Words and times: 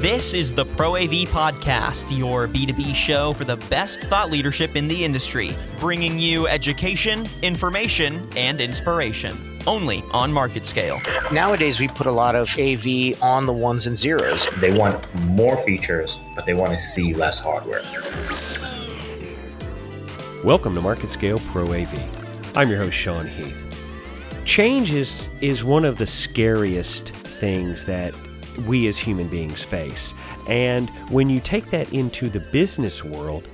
This 0.00 0.32
is 0.32 0.52
the 0.52 0.64
Pro 0.64 0.94
AV 0.94 1.26
Podcast, 1.26 2.16
your 2.16 2.46
B2B 2.46 2.94
show 2.94 3.32
for 3.32 3.44
the 3.44 3.56
best 3.68 4.00
thought 4.02 4.30
leadership 4.30 4.76
in 4.76 4.86
the 4.86 5.04
industry, 5.04 5.56
bringing 5.80 6.20
you 6.20 6.46
education, 6.46 7.28
information, 7.42 8.24
and 8.36 8.60
inspiration. 8.60 9.36
Only 9.66 10.04
on 10.14 10.32
market 10.32 10.64
scale. 10.64 11.00
Nowadays, 11.32 11.80
we 11.80 11.88
put 11.88 12.06
a 12.06 12.12
lot 12.12 12.36
of 12.36 12.48
AV 12.60 13.20
on 13.20 13.44
the 13.44 13.52
ones 13.52 13.88
and 13.88 13.98
zeros. 13.98 14.46
They 14.58 14.72
want 14.72 15.12
more 15.24 15.56
features, 15.64 16.16
but 16.36 16.46
they 16.46 16.54
want 16.54 16.74
to 16.74 16.80
see 16.80 17.12
less 17.12 17.40
hardware. 17.40 17.82
Welcome 20.44 20.76
to 20.76 20.80
Market 20.80 21.10
Scale 21.10 21.40
Pro 21.46 21.72
AV. 21.72 22.56
I'm 22.56 22.70
your 22.70 22.78
host, 22.78 22.96
Sean 22.96 23.26
Heath. 23.26 23.64
Change 24.44 24.92
is, 24.92 25.28
is 25.40 25.64
one 25.64 25.84
of 25.84 25.98
the 25.98 26.06
scariest 26.06 27.08
things 27.08 27.84
that 27.86 28.14
we 28.66 28.88
as 28.88 28.98
human 28.98 29.28
beings 29.28 29.62
face. 29.62 30.14
And 30.48 30.90
when 31.10 31.28
you 31.28 31.40
take 31.40 31.66
that 31.70 31.92
into 31.92 32.28
the 32.28 32.40
business 32.40 33.04
world, 33.04 33.48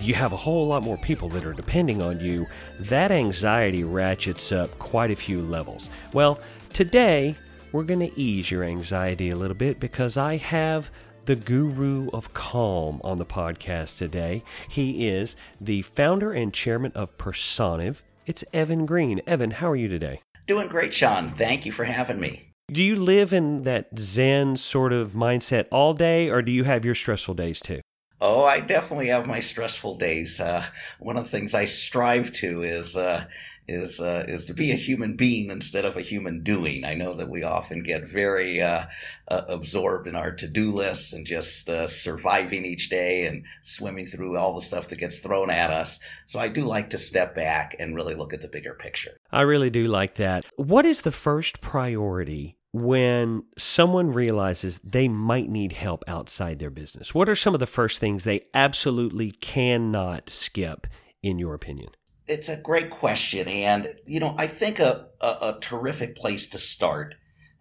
you 0.00 0.14
have 0.14 0.32
a 0.32 0.36
whole 0.36 0.66
lot 0.66 0.82
more 0.82 0.96
people 0.98 1.28
that 1.30 1.44
are 1.44 1.52
depending 1.52 2.02
on 2.02 2.18
you. 2.18 2.46
That 2.80 3.12
anxiety 3.12 3.84
ratchets 3.84 4.52
up 4.52 4.76
quite 4.78 5.10
a 5.10 5.16
few 5.16 5.42
levels. 5.42 5.90
Well, 6.12 6.40
today 6.72 7.36
we're 7.70 7.84
going 7.84 8.00
to 8.00 8.18
ease 8.18 8.50
your 8.50 8.64
anxiety 8.64 9.30
a 9.30 9.36
little 9.36 9.56
bit 9.56 9.78
because 9.78 10.16
I 10.16 10.36
have 10.36 10.90
the 11.24 11.36
guru 11.36 12.10
of 12.10 12.34
calm 12.34 13.00
on 13.04 13.18
the 13.18 13.26
podcast 13.26 13.98
today. 13.98 14.42
He 14.68 15.08
is 15.08 15.36
the 15.60 15.82
founder 15.82 16.32
and 16.32 16.52
chairman 16.52 16.92
of 16.94 17.16
Personiv, 17.16 18.02
it's 18.26 18.44
Evan 18.52 18.86
Green. 18.86 19.20
Evan, 19.26 19.52
how 19.52 19.70
are 19.70 19.76
you 19.76 19.88
today? 19.88 20.20
Doing 20.46 20.68
great, 20.68 20.92
Sean. 20.92 21.30
Thank 21.30 21.64
you 21.64 21.72
for 21.72 21.84
having 21.84 22.20
me. 22.20 22.51
Do 22.72 22.82
you 22.82 22.96
live 22.96 23.34
in 23.34 23.64
that 23.64 23.98
Zen 23.98 24.56
sort 24.56 24.94
of 24.94 25.12
mindset 25.12 25.66
all 25.70 25.92
day, 25.92 26.30
or 26.30 26.40
do 26.40 26.50
you 26.50 26.64
have 26.64 26.86
your 26.86 26.94
stressful 26.94 27.34
days 27.34 27.60
too? 27.60 27.82
Oh, 28.18 28.44
I 28.44 28.60
definitely 28.60 29.08
have 29.08 29.26
my 29.26 29.40
stressful 29.40 29.98
days. 29.98 30.40
Uh, 30.40 30.64
one 30.98 31.18
of 31.18 31.24
the 31.24 31.30
things 31.30 31.52
I 31.52 31.66
strive 31.66 32.32
to 32.34 32.62
is 32.62 32.96
uh, 32.96 33.26
is 33.68 34.00
uh, 34.00 34.24
is 34.26 34.46
to 34.46 34.54
be 34.54 34.70
a 34.70 34.76
human 34.76 35.16
being 35.16 35.50
instead 35.50 35.84
of 35.84 35.98
a 35.98 36.00
human 36.00 36.42
doing. 36.42 36.86
I 36.86 36.94
know 36.94 37.12
that 37.12 37.28
we 37.28 37.42
often 37.42 37.82
get 37.82 38.08
very 38.08 38.62
uh, 38.62 38.86
uh, 39.28 39.42
absorbed 39.48 40.06
in 40.06 40.16
our 40.16 40.32
to 40.36 40.48
do 40.48 40.70
lists 40.70 41.12
and 41.12 41.26
just 41.26 41.68
uh, 41.68 41.86
surviving 41.86 42.64
each 42.64 42.88
day 42.88 43.26
and 43.26 43.44
swimming 43.60 44.06
through 44.06 44.38
all 44.38 44.54
the 44.54 44.62
stuff 44.62 44.88
that 44.88 44.98
gets 44.98 45.18
thrown 45.18 45.50
at 45.50 45.70
us. 45.70 45.98
So 46.24 46.38
I 46.38 46.48
do 46.48 46.64
like 46.64 46.88
to 46.90 46.98
step 46.98 47.34
back 47.34 47.76
and 47.78 47.94
really 47.94 48.14
look 48.14 48.32
at 48.32 48.40
the 48.40 48.48
bigger 48.48 48.72
picture. 48.72 49.18
I 49.30 49.42
really 49.42 49.70
do 49.70 49.88
like 49.88 50.14
that. 50.14 50.46
What 50.56 50.86
is 50.86 51.02
the 51.02 51.12
first 51.12 51.60
priority 51.60 52.56
when 52.72 53.44
someone 53.58 54.12
realizes 54.12 54.78
they 54.78 55.06
might 55.06 55.48
need 55.50 55.72
help 55.72 56.04
outside 56.06 56.58
their 56.58 56.70
business? 56.70 57.14
What 57.14 57.28
are 57.28 57.36
some 57.36 57.54
of 57.54 57.60
the 57.60 57.66
first 57.66 58.00
things 58.00 58.24
they 58.24 58.42
absolutely 58.54 59.32
cannot 59.32 60.30
skip, 60.30 60.86
in 61.22 61.38
your 61.38 61.54
opinion? 61.54 61.90
It's 62.26 62.48
a 62.48 62.56
great 62.56 62.90
question. 62.90 63.46
And, 63.48 63.94
you 64.06 64.20
know, 64.20 64.34
I 64.38 64.46
think 64.46 64.78
a, 64.78 65.08
a, 65.20 65.26
a 65.26 65.58
terrific 65.60 66.16
place 66.16 66.46
to 66.48 66.58
start 66.58 67.14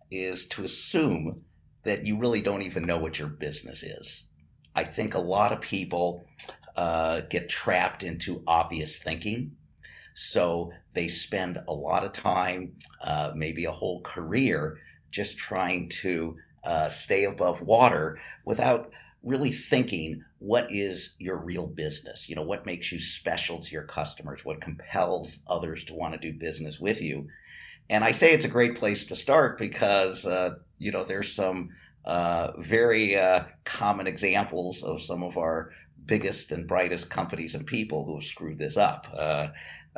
is 0.09 0.45
to 0.47 0.63
assume 0.63 1.41
that 1.83 2.05
you 2.05 2.17
really 2.17 2.41
don't 2.41 2.61
even 2.61 2.83
know 2.83 2.99
what 2.99 3.19
your 3.19 3.27
business 3.27 3.83
is. 3.83 4.25
I 4.75 4.83
think 4.85 5.13
a 5.13 5.19
lot 5.19 5.51
of 5.51 5.61
people 5.61 6.23
uh, 6.77 7.21
get 7.29 7.49
trapped 7.49 8.03
into 8.03 8.43
obvious 8.47 8.97
thinking. 8.97 9.57
So 10.13 10.71
they 10.93 11.07
spend 11.07 11.59
a 11.67 11.73
lot 11.73 12.05
of 12.05 12.13
time, 12.13 12.73
uh, 13.03 13.31
maybe 13.35 13.65
a 13.65 13.71
whole 13.71 14.01
career, 14.01 14.77
just 15.11 15.37
trying 15.37 15.89
to 15.89 16.37
uh, 16.63 16.89
stay 16.89 17.25
above 17.25 17.61
water 17.61 18.19
without 18.45 18.91
really 19.23 19.51
thinking 19.51 20.23
what 20.39 20.67
is 20.71 21.15
your 21.19 21.37
real 21.37 21.67
business? 21.67 22.27
You 22.27 22.35
know 22.35 22.41
what 22.41 22.65
makes 22.65 22.91
you 22.91 22.99
special 22.99 23.59
to 23.59 23.71
your 23.71 23.83
customers? 23.83 24.43
What 24.43 24.61
compels 24.61 25.39
others 25.47 25.83
to 25.85 25.93
want 25.93 26.13
to 26.13 26.31
do 26.31 26.37
business 26.37 26.79
with 26.79 27.01
you? 27.01 27.27
And 27.89 28.03
i 28.03 28.11
say 28.11 28.31
it's 28.31 28.45
a 28.45 28.49
great 28.49 28.77
place 28.77 29.05
to 29.05 29.15
start 29.15 29.57
because 29.57 30.25
uh, 30.25 30.55
you 30.77 30.91
know 30.91 31.03
there's 31.03 31.33
some 31.33 31.69
uh, 32.05 32.53
very 32.57 33.15
uh, 33.15 33.43
common 33.65 34.07
examples 34.07 34.81
of 34.81 35.01
some 35.01 35.23
of 35.23 35.37
our 35.37 35.71
biggest 36.05 36.51
and 36.51 36.67
brightest 36.67 37.09
companies 37.09 37.53
and 37.53 37.67
people 37.67 38.05
who 38.05 38.15
have 38.15 38.23
screwed 38.23 38.57
this 38.57 38.77
up. 38.77 39.07
Uh, 39.15 39.47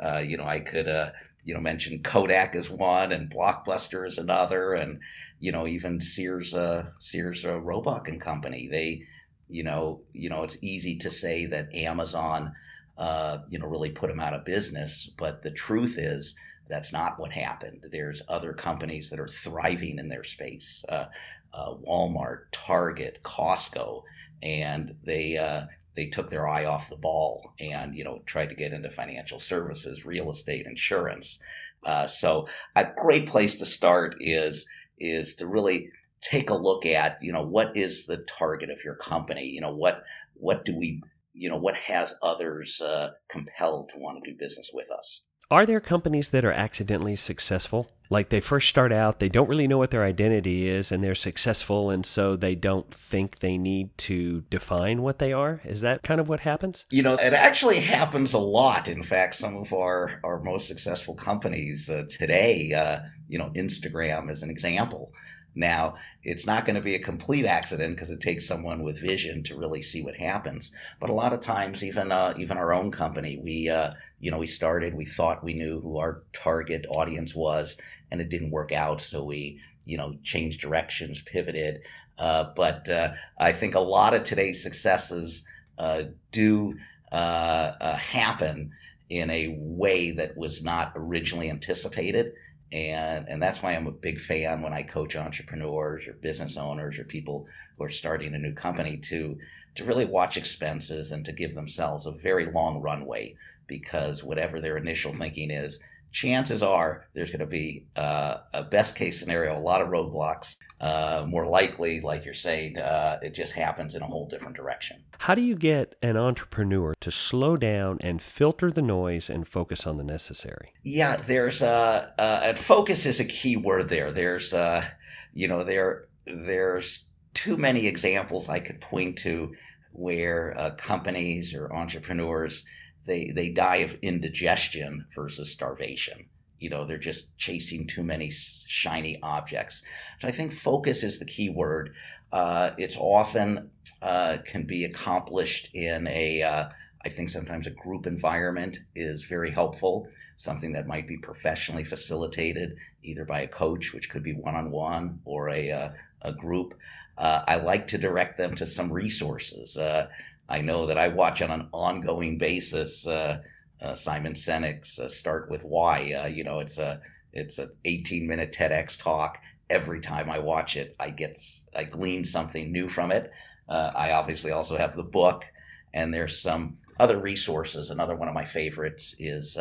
uh, 0.02 0.18
you 0.18 0.36
know 0.36 0.44
i 0.44 0.60
could 0.60 0.88
uh, 0.88 1.10
you 1.44 1.54
know 1.54 1.60
mention 1.60 2.02
kodak 2.02 2.54
as 2.54 2.70
one 2.70 3.12
and 3.12 3.30
blockbuster 3.30 4.06
as 4.06 4.18
another 4.18 4.72
and 4.72 5.00
you 5.40 5.52
know 5.52 5.66
even 5.66 6.00
sears 6.00 6.54
sears 6.98 7.44
roebuck 7.44 8.08
and 8.08 8.20
company 8.20 8.68
they 8.70 9.04
you 9.48 9.62
know, 9.62 10.00
you 10.12 10.28
know, 10.28 10.42
it's 10.42 10.56
easy 10.62 10.96
to 10.96 11.10
say 11.10 11.46
that 11.46 11.74
Amazon, 11.74 12.54
uh, 12.96 13.38
you 13.48 13.58
know, 13.58 13.66
really 13.66 13.90
put 13.90 14.08
them 14.08 14.20
out 14.20 14.34
of 14.34 14.44
business, 14.44 15.10
but 15.16 15.42
the 15.42 15.50
truth 15.50 15.96
is 15.98 16.34
that's 16.68 16.92
not 16.92 17.18
what 17.18 17.32
happened. 17.32 17.84
There's 17.90 18.22
other 18.28 18.52
companies 18.52 19.10
that 19.10 19.20
are 19.20 19.28
thriving 19.28 19.98
in 19.98 20.08
their 20.08 20.24
space, 20.24 20.84
uh, 20.88 21.06
uh, 21.52 21.74
Walmart, 21.74 22.44
Target, 22.52 23.20
Costco, 23.22 24.02
and 24.42 24.96
they 25.04 25.36
uh, 25.36 25.66
they 25.96 26.06
took 26.06 26.30
their 26.30 26.48
eye 26.48 26.64
off 26.64 26.90
the 26.90 26.96
ball 26.96 27.52
and 27.60 27.94
you 27.94 28.04
know 28.04 28.20
tried 28.26 28.48
to 28.48 28.54
get 28.54 28.72
into 28.72 28.90
financial 28.90 29.38
services, 29.38 30.04
real 30.04 30.30
estate, 30.30 30.66
insurance. 30.66 31.38
Uh, 31.84 32.06
so 32.06 32.46
a 32.76 32.86
great 32.96 33.28
place 33.28 33.56
to 33.56 33.66
start 33.66 34.16
is 34.20 34.66
is 34.98 35.34
to 35.34 35.46
really 35.46 35.90
take 36.24 36.48
a 36.48 36.54
look 36.54 36.86
at, 36.86 37.18
you 37.20 37.32
know, 37.32 37.42
what 37.42 37.76
is 37.76 38.06
the 38.06 38.18
target 38.18 38.70
of 38.70 38.82
your 38.84 38.96
company? 38.96 39.46
You 39.46 39.60
know, 39.60 39.74
what 39.74 40.02
what 40.34 40.64
do 40.64 40.76
we, 40.76 41.02
you 41.32 41.48
know, 41.48 41.56
what 41.56 41.76
has 41.76 42.14
others 42.22 42.80
uh, 42.80 43.10
compelled 43.28 43.90
to 43.90 43.98
want 43.98 44.22
to 44.24 44.30
do 44.30 44.36
business 44.36 44.70
with 44.72 44.90
us? 44.90 45.26
Are 45.54 45.66
there 45.66 45.78
companies 45.78 46.30
that 46.30 46.44
are 46.44 46.50
accidentally 46.50 47.14
successful? 47.14 47.88
Like 48.10 48.30
they 48.30 48.40
first 48.40 48.68
start 48.68 48.90
out, 48.90 49.20
they 49.20 49.28
don't 49.28 49.48
really 49.48 49.68
know 49.68 49.78
what 49.78 49.92
their 49.92 50.02
identity 50.02 50.68
is, 50.68 50.90
and 50.90 51.02
they're 51.02 51.14
successful, 51.14 51.90
and 51.90 52.04
so 52.04 52.34
they 52.34 52.56
don't 52.56 52.92
think 52.92 53.38
they 53.38 53.56
need 53.56 53.96
to 53.98 54.40
define 54.50 55.00
what 55.00 55.20
they 55.20 55.32
are? 55.32 55.60
Is 55.64 55.80
that 55.82 56.02
kind 56.02 56.20
of 56.20 56.28
what 56.28 56.40
happens? 56.40 56.86
You 56.90 57.04
know, 57.04 57.14
it 57.14 57.32
actually 57.32 57.78
happens 57.78 58.32
a 58.32 58.40
lot. 58.40 58.88
In 58.88 59.04
fact, 59.04 59.36
some 59.36 59.56
of 59.56 59.72
our, 59.72 60.18
our 60.24 60.40
most 60.40 60.66
successful 60.66 61.14
companies 61.14 61.88
uh, 61.88 62.02
today, 62.10 62.72
uh, 62.72 63.06
you 63.28 63.38
know, 63.38 63.50
Instagram 63.54 64.32
is 64.32 64.42
an 64.42 64.50
example. 64.50 65.12
Now, 65.54 65.94
it's 66.22 66.46
not 66.46 66.64
going 66.64 66.74
to 66.74 66.82
be 66.82 66.94
a 66.94 67.00
complete 67.00 67.46
accident 67.46 67.94
because 67.94 68.10
it 68.10 68.20
takes 68.20 68.46
someone 68.46 68.82
with 68.82 69.00
vision 69.00 69.42
to 69.44 69.56
really 69.56 69.82
see 69.82 70.02
what 70.02 70.16
happens. 70.16 70.72
But 71.00 71.10
a 71.10 71.14
lot 71.14 71.32
of 71.32 71.40
times, 71.40 71.84
even 71.84 72.10
uh, 72.10 72.34
even 72.36 72.56
our 72.56 72.72
own 72.72 72.90
company, 72.90 73.38
we 73.42 73.68
uh, 73.68 73.92
you 74.18 74.30
know 74.30 74.38
we 74.38 74.46
started, 74.46 74.94
we 74.94 75.04
thought 75.06 75.44
we 75.44 75.54
knew 75.54 75.80
who 75.80 75.98
our 75.98 76.22
target 76.32 76.86
audience 76.88 77.34
was, 77.34 77.76
and 78.10 78.20
it 78.20 78.30
didn't 78.30 78.50
work 78.50 78.72
out. 78.72 79.00
So 79.00 79.22
we 79.22 79.60
you 79.86 79.96
know 79.96 80.16
changed 80.24 80.60
directions, 80.60 81.22
pivoted. 81.22 81.80
Uh, 82.18 82.44
but 82.56 82.88
uh, 82.88 83.12
I 83.38 83.52
think 83.52 83.74
a 83.74 83.80
lot 83.80 84.14
of 84.14 84.24
today's 84.24 84.62
successes 84.62 85.44
uh, 85.78 86.04
do 86.30 86.74
uh, 87.10 87.96
happen 87.96 88.72
in 89.10 89.30
a 89.30 89.56
way 89.58 90.10
that 90.12 90.36
was 90.36 90.62
not 90.62 90.92
originally 90.96 91.50
anticipated 91.50 92.32
and 92.72 93.28
and 93.28 93.42
that's 93.42 93.62
why 93.62 93.72
I'm 93.72 93.86
a 93.86 93.92
big 93.92 94.20
fan 94.20 94.62
when 94.62 94.72
I 94.72 94.82
coach 94.82 95.16
entrepreneurs 95.16 96.08
or 96.08 96.14
business 96.14 96.56
owners 96.56 96.98
or 96.98 97.04
people 97.04 97.46
who 97.76 97.84
are 97.84 97.90
starting 97.90 98.34
a 98.34 98.38
new 98.38 98.54
company 98.54 98.96
to 98.98 99.38
to 99.76 99.84
really 99.84 100.04
watch 100.04 100.36
expenses 100.36 101.12
and 101.12 101.24
to 101.24 101.32
give 101.32 101.54
themselves 101.54 102.06
a 102.06 102.12
very 102.12 102.50
long 102.50 102.80
runway 102.80 103.36
because 103.66 104.22
whatever 104.22 104.60
their 104.60 104.76
initial 104.76 105.14
thinking 105.14 105.50
is 105.50 105.78
chances 106.14 106.62
are 106.62 107.04
there's 107.12 107.30
going 107.30 107.40
to 107.40 107.46
be 107.46 107.86
uh, 107.96 108.36
a 108.54 108.62
best 108.62 108.94
case 108.94 109.18
scenario, 109.18 109.58
a 109.58 109.60
lot 109.60 109.82
of 109.82 109.88
roadblocks. 109.88 110.56
Uh, 110.80 111.24
more 111.26 111.46
likely, 111.46 112.00
like 112.00 112.24
you're 112.24 112.34
saying, 112.34 112.78
uh, 112.78 113.18
it 113.20 113.34
just 113.34 113.52
happens 113.52 113.94
in 113.94 114.02
a 114.02 114.06
whole 114.06 114.28
different 114.28 114.54
direction. 114.54 115.02
How 115.18 115.34
do 115.34 115.42
you 115.42 115.56
get 115.56 115.96
an 116.02 116.16
entrepreneur 116.16 116.94
to 117.00 117.10
slow 117.10 117.56
down 117.56 117.98
and 118.00 118.22
filter 118.22 118.70
the 118.70 118.82
noise 118.82 119.28
and 119.28 119.46
focus 119.46 119.86
on 119.86 119.96
the 119.96 120.04
necessary? 120.04 120.72
Yeah, 120.84 121.16
there's 121.16 121.62
uh, 121.62 122.10
uh 122.16 122.40
and 122.44 122.58
focus 122.58 123.06
is 123.06 123.18
a 123.18 123.24
key 123.24 123.56
word 123.56 123.88
there. 123.88 124.12
There's, 124.12 124.54
uh, 124.54 124.84
you 125.32 125.48
know, 125.48 125.64
there 125.64 126.06
there's 126.26 127.04
too 127.34 127.56
many 127.56 127.86
examples 127.86 128.48
I 128.48 128.60
could 128.60 128.80
point 128.80 129.18
to 129.18 129.52
where 129.92 130.54
uh, 130.56 130.70
companies 130.76 131.54
or 131.54 131.72
entrepreneurs 131.72 132.64
they 133.06 133.32
they 133.34 133.50
die 133.50 133.76
of 133.76 133.96
indigestion 134.02 135.06
versus 135.14 135.50
starvation. 135.50 136.26
You 136.58 136.70
know, 136.70 136.86
they're 136.86 136.98
just 136.98 137.36
chasing 137.36 137.86
too 137.86 138.02
many 138.02 138.30
shiny 138.30 139.18
objects. 139.22 139.82
So 140.20 140.28
I 140.28 140.32
think 140.32 140.52
focus 140.52 141.02
is 141.02 141.18
the 141.18 141.24
key 141.24 141.50
word. 141.50 141.94
Uh, 142.32 142.70
it's 142.78 142.96
often 142.96 143.70
uh, 144.00 144.38
can 144.44 144.66
be 144.66 144.84
accomplished 144.84 145.70
in 145.74 146.06
a. 146.08 146.42
Uh, 146.42 146.68
I 147.04 147.10
think 147.10 147.28
sometimes 147.28 147.66
a 147.66 147.70
group 147.70 148.06
environment 148.06 148.78
is 148.94 149.24
very 149.24 149.50
helpful. 149.50 150.08
Something 150.36 150.72
that 150.72 150.86
might 150.86 151.06
be 151.06 151.18
professionally 151.18 151.84
facilitated, 151.84 152.76
either 153.02 153.24
by 153.24 153.42
a 153.42 153.48
coach, 153.48 153.92
which 153.92 154.08
could 154.08 154.22
be 154.22 154.32
one 154.32 154.54
on 154.54 154.70
one, 154.70 155.20
or 155.24 155.50
a 155.50 155.70
uh, 155.70 155.88
a 156.22 156.32
group. 156.32 156.74
Uh, 157.16 157.42
I 157.46 157.56
like 157.56 157.86
to 157.88 157.98
direct 157.98 158.38
them 158.38 158.54
to 158.56 158.66
some 158.66 158.92
resources. 158.92 159.76
Uh, 159.76 160.08
I 160.48 160.60
know 160.60 160.86
that 160.86 160.98
I 160.98 161.08
watch 161.08 161.42
on 161.42 161.50
an 161.50 161.68
ongoing 161.72 162.38
basis 162.38 163.06
uh, 163.06 163.40
uh, 163.80 163.94
Simon 163.94 164.34
Sinek's 164.34 165.00
"Start 165.14 165.50
with 165.50 165.62
Why." 165.62 166.26
you 166.26 166.44
know, 166.44 166.60
it's 166.60 166.78
a 166.78 167.00
it's 167.32 167.58
an 167.58 167.70
18 167.84 168.26
minute 168.26 168.52
TEDx 168.52 168.98
talk. 168.98 169.38
Every 169.70 170.00
time 170.00 170.30
I 170.30 170.38
watch 170.38 170.76
it, 170.76 170.94
I 171.00 171.10
get 171.10 171.38
I 171.74 171.84
glean 171.84 172.24
something 172.24 172.70
new 172.70 172.88
from 172.88 173.10
it. 173.10 173.30
I 173.68 174.12
obviously 174.12 174.50
also 174.50 174.76
have 174.76 174.94
the 174.94 175.02
book, 175.02 175.44
and 175.92 176.12
there's 176.12 176.38
some 176.38 176.74
other 177.00 177.18
resources. 177.18 177.90
Another 177.90 178.14
one 178.14 178.28
of 178.28 178.34
my 178.34 178.44
favorites 178.44 179.14
is 179.18 179.56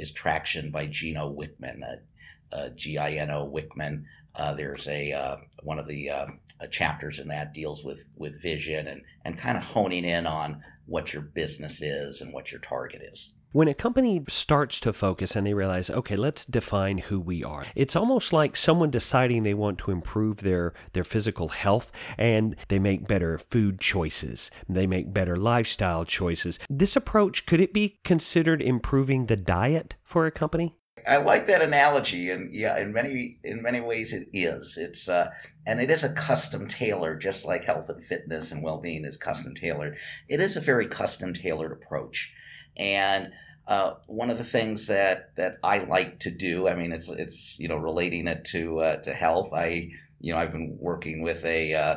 is 0.00 0.10
Traction 0.10 0.70
by 0.70 0.86
Gino 0.86 1.32
Wickman, 1.32 1.82
uh, 1.82 2.56
uh, 2.56 2.68
G-I-N-O 2.70 3.50
Wickman. 3.54 4.04
Uh, 4.34 4.54
there's 4.54 4.86
a 4.88 5.12
uh, 5.12 5.36
one 5.62 5.78
of 5.78 5.88
the 5.88 6.10
uh, 6.10 6.26
chapters 6.70 7.18
in 7.18 7.28
that 7.28 7.52
deals 7.52 7.84
with 7.84 8.06
with 8.16 8.40
vision 8.40 8.86
and 8.86 9.02
and 9.24 9.38
kind 9.38 9.58
of 9.58 9.64
honing 9.64 10.04
in 10.04 10.26
on 10.26 10.62
what 10.86 11.12
your 11.12 11.22
business 11.22 11.80
is 11.80 12.20
and 12.20 12.32
what 12.32 12.50
your 12.50 12.60
target 12.60 13.02
is. 13.02 13.34
When 13.52 13.66
a 13.66 13.74
company 13.74 14.22
starts 14.28 14.78
to 14.80 14.92
focus 14.92 15.34
and 15.34 15.44
they 15.44 15.54
realize, 15.54 15.90
okay, 15.90 16.14
let's 16.14 16.46
define 16.46 16.98
who 16.98 17.18
we 17.18 17.42
are. 17.42 17.64
It's 17.74 17.96
almost 17.96 18.32
like 18.32 18.54
someone 18.54 18.90
deciding 18.90 19.42
they 19.42 19.54
want 19.54 19.78
to 19.78 19.90
improve 19.90 20.38
their, 20.38 20.72
their 20.92 21.02
physical 21.02 21.48
health 21.48 21.90
and 22.16 22.54
they 22.68 22.78
make 22.78 23.08
better 23.08 23.38
food 23.38 23.80
choices. 23.80 24.52
They 24.68 24.86
make 24.86 25.12
better 25.12 25.36
lifestyle 25.36 26.04
choices. 26.04 26.60
This 26.68 26.94
approach, 26.94 27.44
could 27.44 27.60
it 27.60 27.72
be 27.72 27.98
considered 28.04 28.62
improving 28.62 29.26
the 29.26 29.36
diet 29.36 29.96
for 30.04 30.26
a 30.26 30.30
company? 30.30 30.76
I 31.06 31.16
like 31.16 31.46
that 31.46 31.62
analogy, 31.62 32.30
and 32.30 32.54
yeah, 32.54 32.78
in 32.78 32.92
many 32.92 33.38
in 33.42 33.62
many 33.62 33.80
ways 33.80 34.12
it 34.12 34.28
is. 34.32 34.76
It's 34.76 35.08
uh, 35.08 35.30
and 35.66 35.80
it 35.80 35.90
is 35.90 36.04
a 36.04 36.12
custom 36.12 36.68
tailored, 36.68 37.20
just 37.20 37.44
like 37.44 37.64
health 37.64 37.88
and 37.88 38.04
fitness 38.04 38.52
and 38.52 38.62
well 38.62 38.78
being 38.78 39.04
is 39.04 39.16
custom 39.16 39.54
tailored. 39.54 39.96
It 40.28 40.40
is 40.40 40.56
a 40.56 40.60
very 40.60 40.86
custom 40.86 41.34
tailored 41.34 41.72
approach. 41.72 42.32
And 42.76 43.32
uh, 43.66 43.94
one 44.06 44.30
of 44.30 44.38
the 44.38 44.44
things 44.44 44.86
that 44.86 45.34
that 45.36 45.58
I 45.62 45.78
like 45.78 46.20
to 46.20 46.30
do, 46.30 46.68
I 46.68 46.74
mean, 46.74 46.92
it's 46.92 47.08
it's 47.08 47.58
you 47.58 47.68
know 47.68 47.76
relating 47.76 48.26
it 48.26 48.44
to 48.46 48.80
uh, 48.80 48.96
to 48.98 49.14
health. 49.14 49.52
I 49.52 49.90
you 50.20 50.32
know 50.32 50.38
I've 50.38 50.52
been 50.52 50.76
working 50.80 51.22
with 51.22 51.44
a 51.44 51.74
uh, 51.74 51.96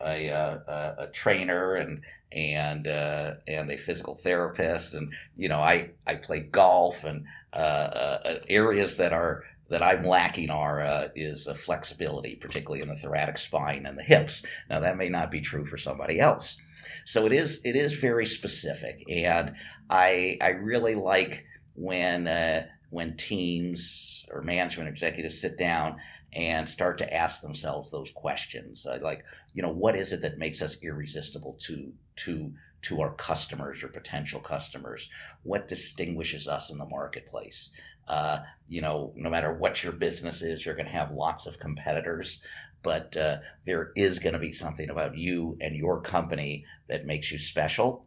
a, 0.00 0.28
a, 0.28 0.32
uh, 0.32 0.94
a, 0.98 1.06
trainer 1.08 1.74
and 1.74 2.02
and 2.30 2.86
uh, 2.86 3.34
and 3.46 3.70
a 3.70 3.78
physical 3.78 4.16
therapist, 4.16 4.94
and 4.94 5.12
you 5.36 5.48
know 5.48 5.60
I 5.60 5.90
I 6.06 6.16
play 6.16 6.40
golf 6.40 7.04
and 7.04 7.24
uh, 7.52 8.18
areas 8.48 8.96
that 8.96 9.12
are 9.12 9.44
that 9.68 9.82
I'm 9.82 10.02
lacking 10.02 10.50
are 10.50 10.80
uh, 10.80 11.08
is 11.14 11.48
flexibility, 11.56 12.36
particularly 12.36 12.82
in 12.82 12.88
the 12.88 12.96
thoracic 12.96 13.38
spine 13.38 13.86
and 13.86 13.98
the 13.98 14.02
hips. 14.02 14.42
Now 14.70 14.80
that 14.80 14.96
may 14.96 15.08
not 15.08 15.30
be 15.30 15.40
true 15.40 15.66
for 15.66 15.76
somebody 15.76 16.18
else. 16.20 16.56
So 17.04 17.26
it 17.26 17.32
is 17.32 17.60
it 17.64 17.76
is 17.76 17.92
very 17.94 18.26
specific, 18.26 19.02
and 19.08 19.52
I 19.90 20.38
I 20.40 20.50
really 20.50 20.94
like 20.94 21.44
when 21.74 22.26
uh, 22.26 22.66
when 22.90 23.16
teams 23.16 24.17
or 24.30 24.42
management 24.42 24.88
executives 24.88 25.40
sit 25.40 25.58
down 25.58 25.96
and 26.32 26.68
start 26.68 26.98
to 26.98 27.14
ask 27.14 27.40
themselves 27.40 27.90
those 27.90 28.10
questions, 28.10 28.86
uh, 28.86 28.98
like 29.02 29.24
you 29.54 29.62
know 29.62 29.72
what 29.72 29.96
is 29.96 30.12
it 30.12 30.22
that 30.22 30.38
makes 30.38 30.60
us 30.60 30.76
irresistible 30.82 31.56
to 31.60 31.92
to 32.16 32.52
to 32.82 33.00
our 33.00 33.12
customers 33.14 33.82
or 33.82 33.88
potential 33.88 34.40
customers? 34.40 35.08
What 35.42 35.68
distinguishes 35.68 36.46
us 36.46 36.70
in 36.70 36.78
the 36.78 36.86
marketplace? 36.86 37.70
Uh, 38.06 38.40
you 38.68 38.80
know, 38.80 39.12
no 39.16 39.28
matter 39.28 39.52
what 39.52 39.82
your 39.82 39.92
business 39.92 40.40
is, 40.42 40.64
you're 40.64 40.74
going 40.74 40.86
to 40.86 40.92
have 40.92 41.10
lots 41.12 41.46
of 41.46 41.58
competitors, 41.58 42.40
but 42.82 43.14
uh, 43.16 43.38
there 43.66 43.92
is 43.96 44.18
going 44.18 44.32
to 44.32 44.38
be 44.38 44.52
something 44.52 44.88
about 44.88 45.18
you 45.18 45.58
and 45.60 45.76
your 45.76 46.00
company 46.00 46.64
that 46.88 47.04
makes 47.04 47.30
you 47.30 47.38
special. 47.38 48.06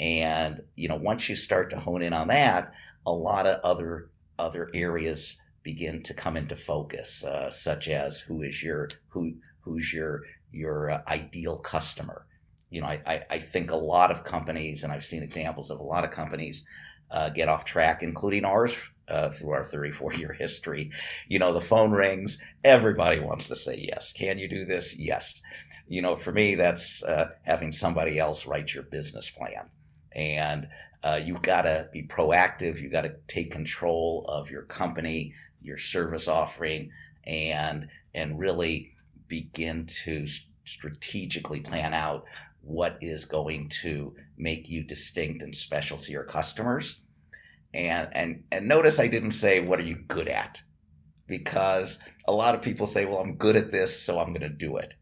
And 0.00 0.62
you 0.74 0.88
know, 0.88 0.96
once 0.96 1.28
you 1.28 1.36
start 1.36 1.70
to 1.70 1.80
hone 1.80 2.02
in 2.02 2.12
on 2.12 2.28
that, 2.28 2.72
a 3.06 3.12
lot 3.12 3.46
of 3.46 3.60
other 3.62 4.10
other 4.38 4.70
areas 4.74 5.36
begin 5.62 6.02
to 6.04 6.14
come 6.14 6.36
into 6.36 6.56
focus, 6.56 7.24
uh, 7.24 7.50
such 7.50 7.88
as 7.88 8.20
who 8.20 8.42
is 8.42 8.62
your 8.62 8.88
who 9.08 9.34
who's 9.60 9.92
your 9.92 10.22
your 10.50 10.90
uh, 10.90 11.02
ideal 11.08 11.56
customer. 11.56 12.26
You 12.70 12.80
know, 12.80 12.86
I, 12.86 13.02
I, 13.06 13.22
I 13.30 13.38
think 13.38 13.70
a 13.70 13.76
lot 13.76 14.10
of 14.10 14.24
companies, 14.24 14.82
and 14.82 14.92
I've 14.92 15.04
seen 15.04 15.22
examples 15.22 15.70
of 15.70 15.78
a 15.78 15.82
lot 15.82 16.04
of 16.04 16.10
companies 16.10 16.64
uh, 17.10 17.28
get 17.28 17.48
off 17.48 17.64
track, 17.64 18.02
including 18.02 18.44
ours 18.44 18.74
uh, 19.08 19.28
through 19.30 19.50
our 19.50 19.64
34 19.64 20.14
year 20.14 20.32
history. 20.32 20.90
You 21.28 21.38
know, 21.38 21.52
the 21.52 21.60
phone 21.60 21.92
rings, 21.92 22.38
everybody 22.64 23.20
wants 23.20 23.48
to 23.48 23.56
say 23.56 23.88
yes. 23.92 24.12
Can 24.12 24.38
you 24.38 24.48
do 24.48 24.64
this? 24.64 24.96
Yes. 24.96 25.40
You 25.86 26.02
know, 26.02 26.16
for 26.16 26.32
me, 26.32 26.54
that's 26.54 27.02
uh, 27.02 27.30
having 27.42 27.72
somebody 27.72 28.18
else 28.18 28.46
write 28.46 28.72
your 28.72 28.84
business 28.84 29.30
plan. 29.30 29.68
And 30.14 30.68
uh, 31.04 31.20
you've 31.22 31.42
got 31.42 31.62
to 31.62 31.88
be 31.92 32.04
proactive, 32.04 32.80
you've 32.80 32.92
got 32.92 33.02
to 33.02 33.14
take 33.26 33.50
control 33.50 34.24
of 34.28 34.50
your 34.50 34.62
company, 34.62 35.34
your 35.62 35.78
service 35.78 36.28
offering, 36.28 36.90
and 37.24 37.88
and 38.14 38.38
really 38.38 38.94
begin 39.28 39.86
to 40.04 40.26
strategically 40.64 41.60
plan 41.60 41.94
out 41.94 42.24
what 42.60 42.96
is 43.00 43.24
going 43.24 43.68
to 43.68 44.14
make 44.36 44.68
you 44.68 44.84
distinct 44.84 45.42
and 45.42 45.54
special 45.54 45.98
to 45.98 46.12
your 46.12 46.24
customers 46.24 47.00
and 47.74 48.08
and 48.12 48.44
and 48.50 48.68
notice 48.68 48.98
I 48.98 49.08
didn't 49.08 49.32
say 49.32 49.60
what 49.60 49.78
are 49.78 49.84
you 49.84 49.96
good 50.08 50.28
at? 50.28 50.62
Because 51.26 51.98
a 52.26 52.32
lot 52.32 52.54
of 52.54 52.62
people 52.62 52.86
say, 52.86 53.06
"Well, 53.06 53.18
I'm 53.18 53.36
good 53.36 53.56
at 53.56 53.72
this, 53.72 53.98
so 54.00 54.18
I'm 54.18 54.28
going 54.28 54.40
to 54.40 54.48
do 54.48 54.76
it." 54.76 54.94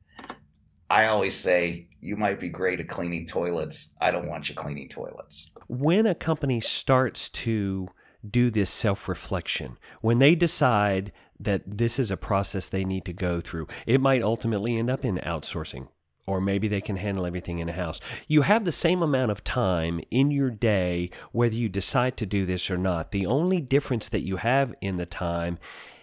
I 0.89 1.07
always 1.07 1.35
say, 1.35 1.89
"You 2.01 2.17
might 2.17 2.39
be 2.39 2.49
great 2.49 2.81
at 2.81 2.89
cleaning 2.89 3.27
toilets. 3.27 3.93
I 4.01 4.11
don't 4.11 4.29
want 4.29 4.49
you 4.49 4.55
cleaning 4.55 4.89
toilets." 4.89 5.51
When 5.69 6.07
a 6.07 6.15
company 6.15 6.61
starts 6.61 7.29
to 7.31 7.89
do 8.29 8.51
this 8.51 8.71
self-reflection, 8.71 9.77
when 10.01 10.19
they 10.19 10.35
decide 10.35 11.13
that 11.39 11.63
this 11.67 11.99
is 11.99 12.11
a 12.11 12.17
process 12.17 12.69
they 12.69 12.85
need 12.85 13.05
to 13.07 13.13
go 13.13 13.41
through, 13.41 13.67
it 13.87 14.01
might 14.01 14.23
ultimately 14.23 14.77
end 14.77 14.91
up 14.91 15.05
in 15.05 15.17
outsourcing 15.19 15.89
or 16.27 16.41
maybe 16.41 16.69
they 16.69 16.81
can 16.81 16.97
handle 16.97 17.27
everything 17.27 17.59
in 17.59 17.69
a 17.69 17.73
house. 17.73 18.01
You 18.29 18.43
have 18.43 18.65
the 18.65 18.73
same 18.73 19.03
amount 19.03 19.33
of 19.33 19.43
time 19.43 20.01
in 20.11 20.31
your 20.31 20.51
day 20.51 21.11
whether 21.33 21.57
you 21.57 21.69
decide 21.69 22.17
to 22.19 22.27
do 22.27 22.47
this 22.47 22.71
or 22.71 22.79
not. 22.79 23.11
The 23.11 23.27
only 23.27 23.61
difference 23.61 24.09
that 24.09 24.21
you 24.21 24.37
have 24.37 24.75
in 24.81 24.97
the 24.97 25.07
time 25.07 25.59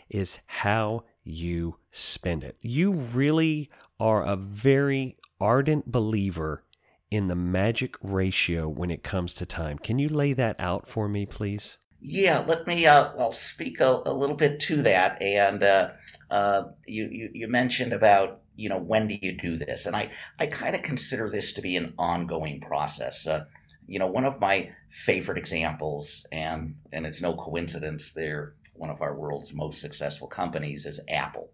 is 0.09 0.39
how 0.47 1.03
you 1.23 1.77
spend 1.91 2.43
it. 2.43 2.57
You 2.61 2.91
really 2.91 3.69
are 3.99 4.23
a 4.23 4.35
very 4.35 5.17
ardent 5.39 5.91
believer 5.91 6.63
in 7.09 7.27
the 7.27 7.35
magic 7.35 7.95
ratio 8.01 8.67
when 8.67 8.91
it 8.91 9.03
comes 9.03 9.33
to 9.35 9.45
time. 9.45 9.77
Can 9.79 9.97
you 9.97 10.09
lay 10.09 10.33
that 10.33 10.55
out 10.59 10.87
for 10.87 11.07
me, 11.07 11.25
please? 11.25 11.77
Yeah, 11.99 12.43
let 12.47 12.67
me. 12.67 12.85
Uh, 12.85 13.11
I'll 13.17 13.31
speak 13.31 13.79
a, 13.79 14.01
a, 14.05 14.13
little 14.13 14.35
bit 14.35 14.59
to 14.61 14.83
that. 14.83 15.21
And 15.21 15.63
uh, 15.63 15.89
uh, 16.29 16.63
you, 16.85 17.09
you, 17.11 17.29
you 17.33 17.47
mentioned 17.47 17.93
about 17.93 18.41
you 18.55 18.69
know 18.69 18.77
when 18.77 19.07
do 19.07 19.17
you 19.21 19.37
do 19.37 19.57
this, 19.57 19.85
and 19.85 19.95
I 19.95 20.11
I 20.39 20.47
kind 20.47 20.75
of 20.75 20.83
consider 20.83 21.29
this 21.29 21.53
to 21.53 21.61
be 21.61 21.75
an 21.75 21.93
ongoing 21.97 22.61
process. 22.61 23.25
Uh, 23.25 23.45
you 23.87 23.99
know, 23.99 24.07
one 24.07 24.25
of 24.25 24.39
my 24.39 24.71
favorite 24.89 25.37
examples, 25.37 26.25
and 26.31 26.75
and 26.91 27.05
it's 27.05 27.21
no 27.21 27.33
coincidence, 27.35 28.13
they're 28.13 28.53
one 28.73 28.89
of 28.91 29.01
our 29.01 29.15
world's 29.15 29.53
most 29.53 29.81
successful 29.81 30.27
companies 30.27 30.85
is 30.85 30.99
Apple. 31.09 31.49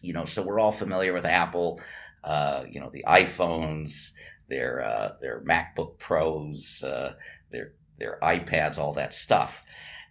You 0.00 0.12
know, 0.12 0.26
so 0.26 0.42
we're 0.42 0.60
all 0.60 0.72
familiar 0.72 1.12
with 1.12 1.24
Apple. 1.24 1.80
Uh, 2.22 2.64
you 2.70 2.78
know, 2.78 2.90
the 2.92 3.04
iPhones, 3.08 4.12
their 4.48 4.84
uh, 4.84 5.12
their 5.20 5.42
MacBook 5.42 5.98
Pros, 5.98 6.84
their 7.50 7.72
their 8.00 8.18
iPads, 8.22 8.78
all 8.78 8.94
that 8.94 9.14
stuff. 9.14 9.62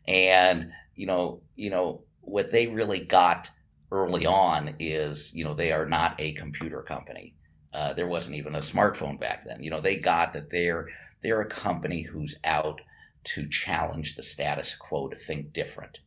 And 0.08 0.72
you 0.96 1.06
know, 1.06 1.42
you 1.56 1.70
know 1.70 2.04
what 2.22 2.52
they 2.52 2.68
really 2.68 3.00
got 3.00 3.50
early 3.92 4.26
on 4.26 4.76
is, 4.80 5.34
you 5.34 5.44
know, 5.44 5.54
they 5.54 5.72
are 5.72 5.86
not 5.86 6.16
a 6.20 6.34
computer 6.34 6.82
company. 6.82 7.36
Uh, 7.74 7.94
there 7.94 8.08
wasn't 8.08 8.36
even 8.36 8.56
a 8.56 8.60
smartphone 8.60 9.20
back 9.20 9.44
then. 9.46 9.62
You 9.62 9.70
know, 9.70 9.82
they 9.82 9.98
got 9.98 10.34
that 10.34 10.50
they're 10.50 10.88
they're 11.22 11.42
a 11.42 11.50
company 11.50 12.04
who's 12.04 12.36
out 12.44 12.80
to 13.26 13.48
challenge 13.50 14.16
the 14.16 14.24
status 14.24 14.74
quo, 14.76 15.10
to 15.10 15.16
think 15.18 15.54
different. 15.54 16.00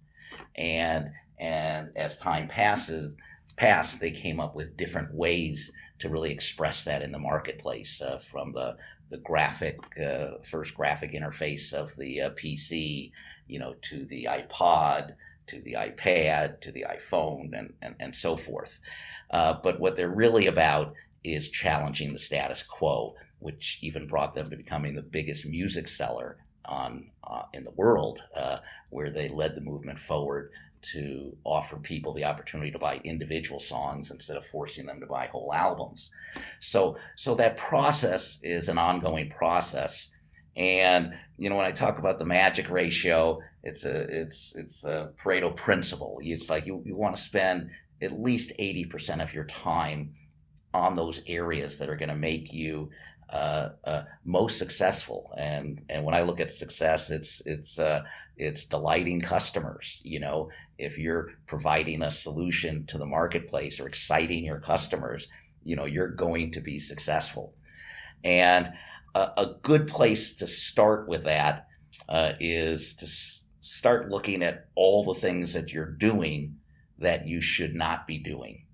And 0.57 1.11
and 1.39 1.91
as 1.97 2.17
time 2.17 2.49
passes 2.49 3.15
passed, 3.57 4.01
they 4.01 4.11
came 4.11 4.41
up 4.41 4.55
with 4.55 4.77
different 4.77 5.15
ways 5.15 5.71
to 5.99 6.09
really 6.09 6.31
express 6.31 6.85
that 6.85 7.03
in 7.03 7.13
the 7.13 7.19
marketplace, 7.19 8.01
uh, 8.01 8.19
from 8.19 8.53
the 8.53 8.77
the 9.11 9.19
graphic 9.19 9.79
uh, 10.01 10.39
first 10.43 10.75
graphic 10.75 11.13
interface 11.13 11.75
of 11.75 11.95
the 11.97 12.23
uh, 12.23 12.31
PC, 12.31 13.13
you 13.47 13.59
know, 13.59 13.75
to 13.83 14.07
the 14.07 14.25
iPod, 14.25 15.13
to 15.47 15.61
the 15.61 15.75
iPad, 15.75 16.61
to 16.63 16.73
the 16.73 16.87
iPhone, 16.89 17.57
and 17.57 17.75
and, 17.83 17.95
and 18.01 18.17
so 18.17 18.37
forth. 18.37 18.81
Uh, 19.31 19.55
but 19.63 19.81
what 19.81 19.97
they're 19.97 20.09
really 20.09 20.47
about 20.47 20.95
is 21.25 21.49
challenging 21.49 22.13
the 22.13 22.19
status 22.19 22.63
quo, 22.63 23.15
which 23.39 23.79
even 23.83 24.07
brought 24.07 24.35
them 24.35 24.49
to 24.51 24.57
becoming 24.57 24.95
the 24.95 25.03
biggest 25.03 25.47
music 25.47 25.89
seller 25.89 26.39
on 26.65 27.11
uh, 27.25 27.43
in 27.53 27.65
the 27.65 27.71
world 27.73 28.21
uh, 28.37 28.59
where 28.91 29.11
they 29.11 29.29
led 29.29 29.55
the 29.55 29.61
movement 29.61 29.99
forward 29.99 30.53
to 30.83 31.37
offer 31.45 31.77
people 31.77 32.13
the 32.13 32.25
opportunity 32.25 32.71
to 32.71 32.79
buy 32.79 33.01
individual 33.05 33.61
songs 33.61 34.11
instead 34.11 34.37
of 34.37 34.47
forcing 34.47 34.87
them 34.87 35.01
to 35.01 35.07
buy 35.07 35.27
whole 35.27 35.53
albums. 35.55 36.11
So 36.61 36.97
so 37.17 37.35
that 37.37 37.57
process 37.57 38.39
is 38.43 38.69
an 38.69 38.79
ongoing 38.79 39.31
process. 39.31 40.09
And 40.57 41.19
you 41.39 41.49
know 41.49 41.57
when 41.57 41.67
I 41.67 41.73
talk 41.73 41.99
about 41.99 42.19
the 42.19 42.27
magic 42.27 42.69
ratio, 42.69 43.41
it's 43.63 43.85
a 43.85 44.21
it's 44.21 44.55
it's 44.57 44.85
a 44.85 45.13
Pareto 45.23 45.55
principle. 45.55 46.19
It's 46.23 46.51
like 46.51 46.67
you, 46.67 46.83
you 46.85 46.97
want 46.97 47.17
to 47.17 47.23
spend 47.23 47.71
at 48.03 48.21
least 48.21 48.53
80% 48.59 49.23
of 49.23 49.33
your 49.33 49.45
time 49.45 50.13
on 50.75 50.97
those 50.97 51.21
areas 51.27 51.79
that 51.79 51.89
are 51.89 51.97
going 51.97 52.09
to 52.09 52.17
make 52.17 52.53
you 52.53 52.91
uh, 53.33 53.71
uh, 53.85 54.03
most 54.25 54.59
successful. 54.59 55.33
And 55.39 55.83
and 55.89 56.05
when 56.05 56.15
I 56.15 56.23
look 56.23 56.39
at 56.39 56.51
success, 56.51 57.11
it's 57.11 57.41
it's 57.47 57.79
uh, 57.79 58.03
it's 58.37 58.67
delighting 58.67 59.23
customers. 59.23 60.01
You 60.03 60.21
know, 60.21 60.51
if 60.79 60.99
you're 60.99 61.31
providing 61.47 62.03
a 62.03 62.11
solution 62.11 62.85
to 62.87 62.99
the 62.99 63.07
marketplace 63.07 63.81
or 63.81 63.89
exciting 63.89 64.45
your 64.45 64.61
customers, 64.61 65.29
you 65.65 65.77
know, 65.77 65.87
you're 65.87 66.09
going 66.09 66.53
to 66.53 66.61
be 66.61 66.79
successful. 66.79 67.55
And 68.23 68.69
a, 69.15 69.21
a 69.21 69.55
good 69.63 69.89
place 69.89 70.37
to 70.37 70.47
start 70.47 71.09
with 71.09 71.25
that 71.25 71.67
uh, 72.09 72.33
is 72.39 72.95
to 72.97 73.07
s- 73.07 73.45
start 73.61 74.11
looking 74.11 74.43
at 74.43 74.67
all 74.75 75.05
the 75.05 75.21
things 75.21 75.55
that 75.55 75.73
you're 75.73 75.91
doing 75.91 76.57
that 76.99 77.27
you 77.27 77.41
should 77.41 77.75
not 77.75 78.07
be 78.07 78.19
doing 78.19 78.67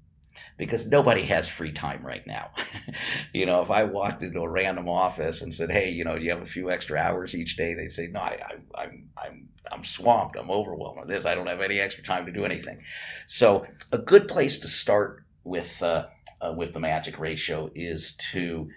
because 0.58 0.84
nobody 0.86 1.22
has 1.22 1.48
free 1.48 1.72
time 1.72 2.04
right 2.04 2.26
now. 2.26 2.50
you 3.32 3.46
know, 3.46 3.62
if 3.62 3.70
I 3.70 3.84
walked 3.84 4.22
into 4.22 4.40
a 4.40 4.48
random 4.48 4.88
office 4.88 5.40
and 5.40 5.54
said, 5.54 5.70
"Hey, 5.70 5.90
you 5.90 6.04
know, 6.04 6.18
do 6.18 6.24
you 6.24 6.30
have 6.30 6.42
a 6.42 6.46
few 6.46 6.70
extra 6.70 6.98
hours 6.98 7.34
each 7.34 7.56
day?" 7.56 7.74
They'd 7.74 7.92
say, 7.92 8.08
"No, 8.08 8.20
I, 8.20 8.38
I, 8.74 8.82
I'm, 8.82 9.08
I'm, 9.16 9.48
I'm 9.70 9.84
swamped. 9.84 10.36
I'm 10.36 10.50
overwhelmed 10.50 11.00
with 11.00 11.08
this. 11.08 11.24
I 11.24 11.34
don't 11.34 11.46
have 11.46 11.62
any 11.62 11.78
extra 11.78 12.02
time 12.02 12.26
to 12.26 12.32
do 12.32 12.44
anything." 12.44 12.82
So, 13.26 13.66
a 13.92 13.98
good 13.98 14.28
place 14.28 14.58
to 14.58 14.68
start 14.68 15.24
with 15.44 15.80
uh, 15.80 16.06
uh, 16.40 16.52
with 16.52 16.74
the 16.74 16.80
magic 16.80 17.18
ratio 17.18 17.70
is 17.74 18.16
to 18.32 18.68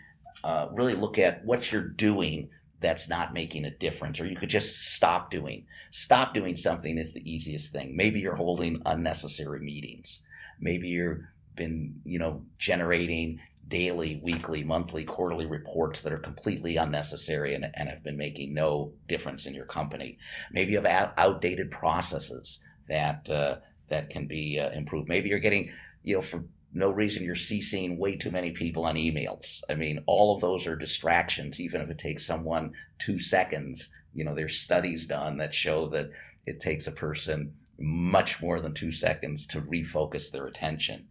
uh, 0.43 0.67
really 0.71 0.93
look 0.93 1.17
at 1.17 1.43
what 1.43 1.71
you're 1.71 1.87
doing 1.87 2.49
that's 2.79 3.07
not 3.07 3.33
making 3.33 3.65
a 3.65 3.71
difference, 3.71 4.19
or 4.19 4.25
you 4.25 4.35
could 4.35 4.49
just 4.49 4.93
stop 4.93 5.29
doing. 5.29 5.65
Stop 5.91 6.33
doing 6.33 6.55
something 6.55 6.97
is 6.97 7.13
the 7.13 7.31
easiest 7.31 7.71
thing. 7.71 7.95
Maybe 7.95 8.19
you're 8.19 8.35
holding 8.35 8.81
unnecessary 8.85 9.59
meetings. 9.59 10.21
Maybe 10.59 10.89
you're 10.89 11.31
been, 11.55 12.01
you 12.03 12.19
know, 12.19 12.43
generating 12.57 13.39
daily, 13.67 14.19
weekly, 14.21 14.63
monthly, 14.63 15.03
quarterly 15.05 15.45
reports 15.45 16.01
that 16.01 16.11
are 16.11 16.17
completely 16.17 16.75
unnecessary 16.75 17.53
and, 17.53 17.65
and 17.73 17.89
have 17.89 18.03
been 18.03 18.17
making 18.17 18.53
no 18.53 18.91
difference 19.07 19.45
in 19.45 19.53
your 19.53 19.65
company. 19.65 20.17
Maybe 20.51 20.73
you 20.73 20.81
have 20.81 21.13
outdated 21.17 21.71
processes 21.71 22.59
that 22.89 23.29
uh, 23.29 23.57
that 23.87 24.09
can 24.09 24.27
be 24.27 24.59
uh, 24.59 24.69
improved. 24.71 25.07
Maybe 25.07 25.29
you're 25.29 25.39
getting, 25.39 25.71
you 26.03 26.15
know, 26.15 26.21
for 26.21 26.43
no 26.73 26.89
reason 26.89 27.23
you're 27.23 27.35
CCing 27.35 27.97
way 27.97 28.15
too 28.15 28.31
many 28.31 28.51
people 28.51 28.85
on 28.85 28.95
emails. 28.95 29.61
I 29.69 29.75
mean, 29.75 30.03
all 30.05 30.35
of 30.35 30.41
those 30.41 30.67
are 30.67 30.75
distractions, 30.75 31.59
even 31.59 31.81
if 31.81 31.89
it 31.89 31.97
takes 31.97 32.25
someone 32.25 32.73
two 32.99 33.19
seconds. 33.19 33.89
You 34.13 34.25
know, 34.25 34.35
there's 34.35 34.59
studies 34.59 35.05
done 35.05 35.37
that 35.37 35.53
show 35.53 35.87
that 35.89 36.09
it 36.45 36.59
takes 36.59 36.87
a 36.87 36.91
person 36.91 37.53
much 37.79 38.41
more 38.41 38.59
than 38.59 38.73
two 38.73 38.91
seconds 38.91 39.45
to 39.47 39.61
refocus 39.61 40.31
their 40.31 40.47
attention. 40.47 41.07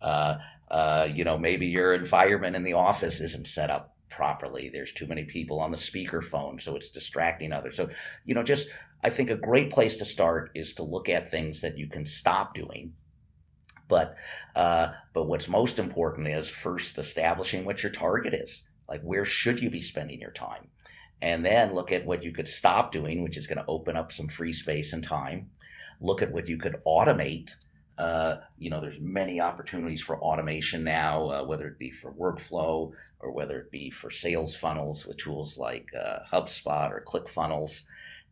Uh, 0.00 0.36
uh, 0.70 1.08
you 1.12 1.24
know, 1.24 1.38
maybe 1.38 1.66
your 1.66 1.94
environment 1.94 2.56
in 2.56 2.62
the 2.62 2.74
office 2.74 3.20
isn't 3.20 3.46
set 3.46 3.70
up 3.70 3.94
properly. 4.08 4.68
There's 4.68 4.92
too 4.92 5.06
many 5.06 5.24
people 5.24 5.60
on 5.60 5.70
the 5.70 5.76
speakerphone, 5.76 6.60
so 6.60 6.76
it's 6.76 6.90
distracting 6.90 7.52
others. 7.52 7.76
So, 7.76 7.88
you 8.24 8.34
know, 8.34 8.42
just 8.42 8.68
I 9.02 9.10
think 9.10 9.30
a 9.30 9.36
great 9.36 9.70
place 9.70 9.96
to 9.96 10.04
start 10.04 10.50
is 10.54 10.72
to 10.74 10.82
look 10.82 11.08
at 11.08 11.30
things 11.30 11.60
that 11.60 11.78
you 11.78 11.88
can 11.88 12.04
stop 12.04 12.54
doing. 12.54 12.94
But 13.86 14.16
uh, 14.54 14.88
but 15.14 15.24
what's 15.24 15.48
most 15.48 15.78
important 15.78 16.28
is 16.28 16.48
first 16.48 16.98
establishing 16.98 17.64
what 17.64 17.82
your 17.82 17.92
target 17.92 18.34
is. 18.34 18.64
Like 18.88 19.02
where 19.02 19.24
should 19.24 19.60
you 19.60 19.70
be 19.70 19.82
spending 19.82 20.20
your 20.20 20.30
time? 20.30 20.68
And 21.20 21.44
then 21.44 21.74
look 21.74 21.90
at 21.90 22.06
what 22.06 22.22
you 22.22 22.32
could 22.32 22.48
stop 22.48 22.92
doing, 22.92 23.22
which 23.22 23.36
is 23.36 23.46
going 23.46 23.58
to 23.58 23.64
open 23.66 23.96
up 23.96 24.12
some 24.12 24.28
free 24.28 24.52
space 24.52 24.92
and 24.92 25.02
time. 25.02 25.50
Look 26.00 26.22
at 26.22 26.32
what 26.32 26.48
you 26.48 26.58
could 26.58 26.76
automate 26.86 27.54
uh, 27.98 28.36
you 28.58 28.70
know, 28.70 28.80
there's 28.80 29.00
many 29.00 29.40
opportunities 29.40 30.00
for 30.00 30.18
automation 30.20 30.84
now, 30.84 31.28
uh, 31.30 31.44
whether 31.44 31.66
it 31.66 31.78
be 31.78 31.90
for 31.90 32.12
workflow 32.12 32.92
or 33.20 33.32
whether 33.32 33.58
it 33.58 33.72
be 33.72 33.90
for 33.90 34.10
sales 34.10 34.54
funnels 34.54 35.04
with 35.04 35.16
tools 35.16 35.58
like 35.58 35.88
uh, 36.00 36.20
HubSpot 36.32 36.90
or 36.92 37.04
ClickFunnels, 37.04 37.82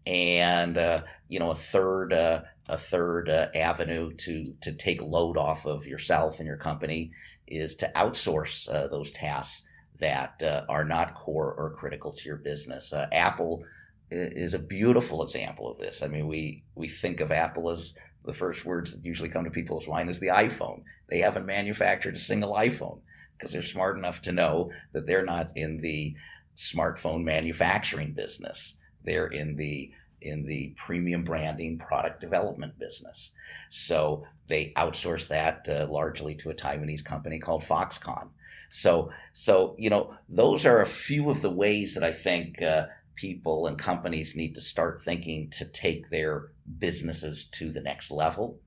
and 0.06 0.78
uh, 0.78 1.02
you 1.28 1.40
know, 1.40 1.50
a 1.50 1.56
third 1.56 2.12
uh, 2.12 2.42
a 2.68 2.76
third 2.76 3.28
avenue 3.28 4.12
to 4.14 4.54
to 4.62 4.72
take 4.72 5.02
load 5.02 5.36
off 5.36 5.66
of 5.66 5.86
yourself 5.86 6.38
and 6.38 6.46
your 6.46 6.56
company 6.56 7.10
is 7.48 7.74
to 7.76 7.90
outsource 7.96 8.66
those 8.90 9.10
tasks 9.10 9.64
that 9.98 10.42
are 10.68 10.84
not 10.84 11.14
core 11.14 11.52
or 11.52 11.70
critical 11.70 12.12
to 12.12 12.24
your 12.24 12.36
business. 12.36 12.92
Apple 13.12 13.64
is 14.10 14.54
a 14.54 14.58
beautiful 14.58 15.22
example 15.22 15.70
of 15.70 15.78
this. 15.78 16.02
I 16.02 16.08
mean, 16.08 16.28
we 16.28 16.62
we 16.76 16.88
think 16.88 17.20
of 17.20 17.32
Apple 17.32 17.70
as 17.70 17.94
the 18.26 18.34
first 18.34 18.64
words 18.64 18.92
that 18.92 19.04
usually 19.04 19.28
come 19.28 19.44
to 19.44 19.50
people's 19.50 19.88
mind 19.88 20.10
is 20.10 20.18
the 20.18 20.28
iPhone. 20.28 20.82
They 21.08 21.18
haven't 21.18 21.46
manufactured 21.46 22.16
a 22.16 22.18
single 22.18 22.54
iPhone 22.54 23.00
because 23.36 23.52
they're 23.52 23.62
smart 23.62 23.96
enough 23.96 24.20
to 24.22 24.32
know 24.32 24.70
that 24.92 25.06
they're 25.06 25.24
not 25.24 25.56
in 25.56 25.78
the 25.78 26.14
smartphone 26.56 27.22
manufacturing 27.22 28.12
business. 28.12 28.76
They're 29.04 29.28
in 29.28 29.56
the 29.56 29.92
in 30.22 30.46
the 30.46 30.74
premium 30.76 31.22
branding 31.22 31.78
product 31.78 32.20
development 32.20 32.78
business. 32.78 33.32
So 33.68 34.24
they 34.48 34.72
outsource 34.76 35.28
that 35.28 35.68
uh, 35.68 35.86
largely 35.90 36.34
to 36.36 36.50
a 36.50 36.54
Taiwanese 36.54 37.04
company 37.04 37.38
called 37.38 37.62
Foxconn. 37.62 38.30
So 38.70 39.10
so 39.32 39.76
you 39.78 39.90
know 39.90 40.14
those 40.28 40.66
are 40.66 40.80
a 40.80 40.86
few 40.86 41.30
of 41.30 41.42
the 41.42 41.50
ways 41.50 41.94
that 41.94 42.02
I 42.02 42.12
think 42.12 42.60
uh, 42.62 42.86
people 43.16 43.66
and 43.66 43.78
companies 43.78 44.36
need 44.36 44.54
to 44.54 44.60
start 44.60 45.02
thinking 45.02 45.50
to 45.50 45.64
take 45.64 46.10
their 46.10 46.52
businesses 46.78 47.46
to 47.46 47.72
the 47.72 47.80
next 47.80 48.10
level. 48.10 48.60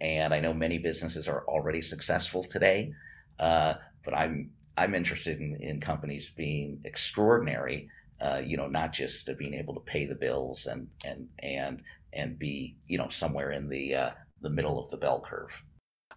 And 0.00 0.32
I 0.32 0.40
know 0.40 0.54
many 0.54 0.78
businesses 0.78 1.28
are 1.28 1.44
already 1.46 1.82
successful 1.82 2.42
today, 2.42 2.92
uh, 3.38 3.74
but 4.04 4.16
I'm 4.16 4.50
I'm 4.76 4.94
interested 4.94 5.40
in, 5.40 5.56
in 5.60 5.80
companies 5.80 6.30
being 6.34 6.80
extraordinary. 6.84 7.88
Uh, 8.20 8.42
you 8.44 8.56
know, 8.56 8.68
not 8.68 8.92
just 8.92 9.30
being 9.38 9.54
able 9.54 9.74
to 9.74 9.80
pay 9.80 10.04
the 10.06 10.14
bills 10.14 10.66
and 10.66 10.88
and 11.04 11.28
and 11.38 11.82
and 12.12 12.38
be 12.38 12.76
you 12.86 12.98
know 12.98 13.08
somewhere 13.08 13.50
in 13.52 13.68
the 13.68 13.94
uh, 13.94 14.10
the 14.42 14.50
middle 14.50 14.82
of 14.82 14.90
the 14.90 14.96
bell 14.96 15.24
curve. 15.26 15.62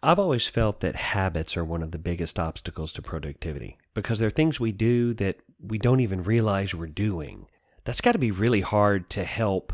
I've 0.01 0.19
always 0.19 0.47
felt 0.47 0.81
that 0.81 0.97
habits 0.97 1.55
are 1.55 1.63
one 1.63 1.81
of 1.81 1.91
the 1.91 1.97
biggest 1.97 2.37
obstacles 2.37 2.91
to 2.93 3.01
productivity 3.01 3.77
because 3.93 4.19
they're 4.19 4.29
things 4.29 4.59
we 4.59 4.73
do 4.73 5.13
that 5.13 5.37
we 5.61 5.77
don't 5.77 6.01
even 6.01 6.23
realize 6.23 6.75
we're 6.75 6.87
doing. 6.87 7.47
That's 7.83 8.01
got 8.01 8.13
to 8.13 8.19
be 8.19 8.31
really 8.31 8.61
hard 8.61 9.09
to 9.11 9.23
help 9.23 9.73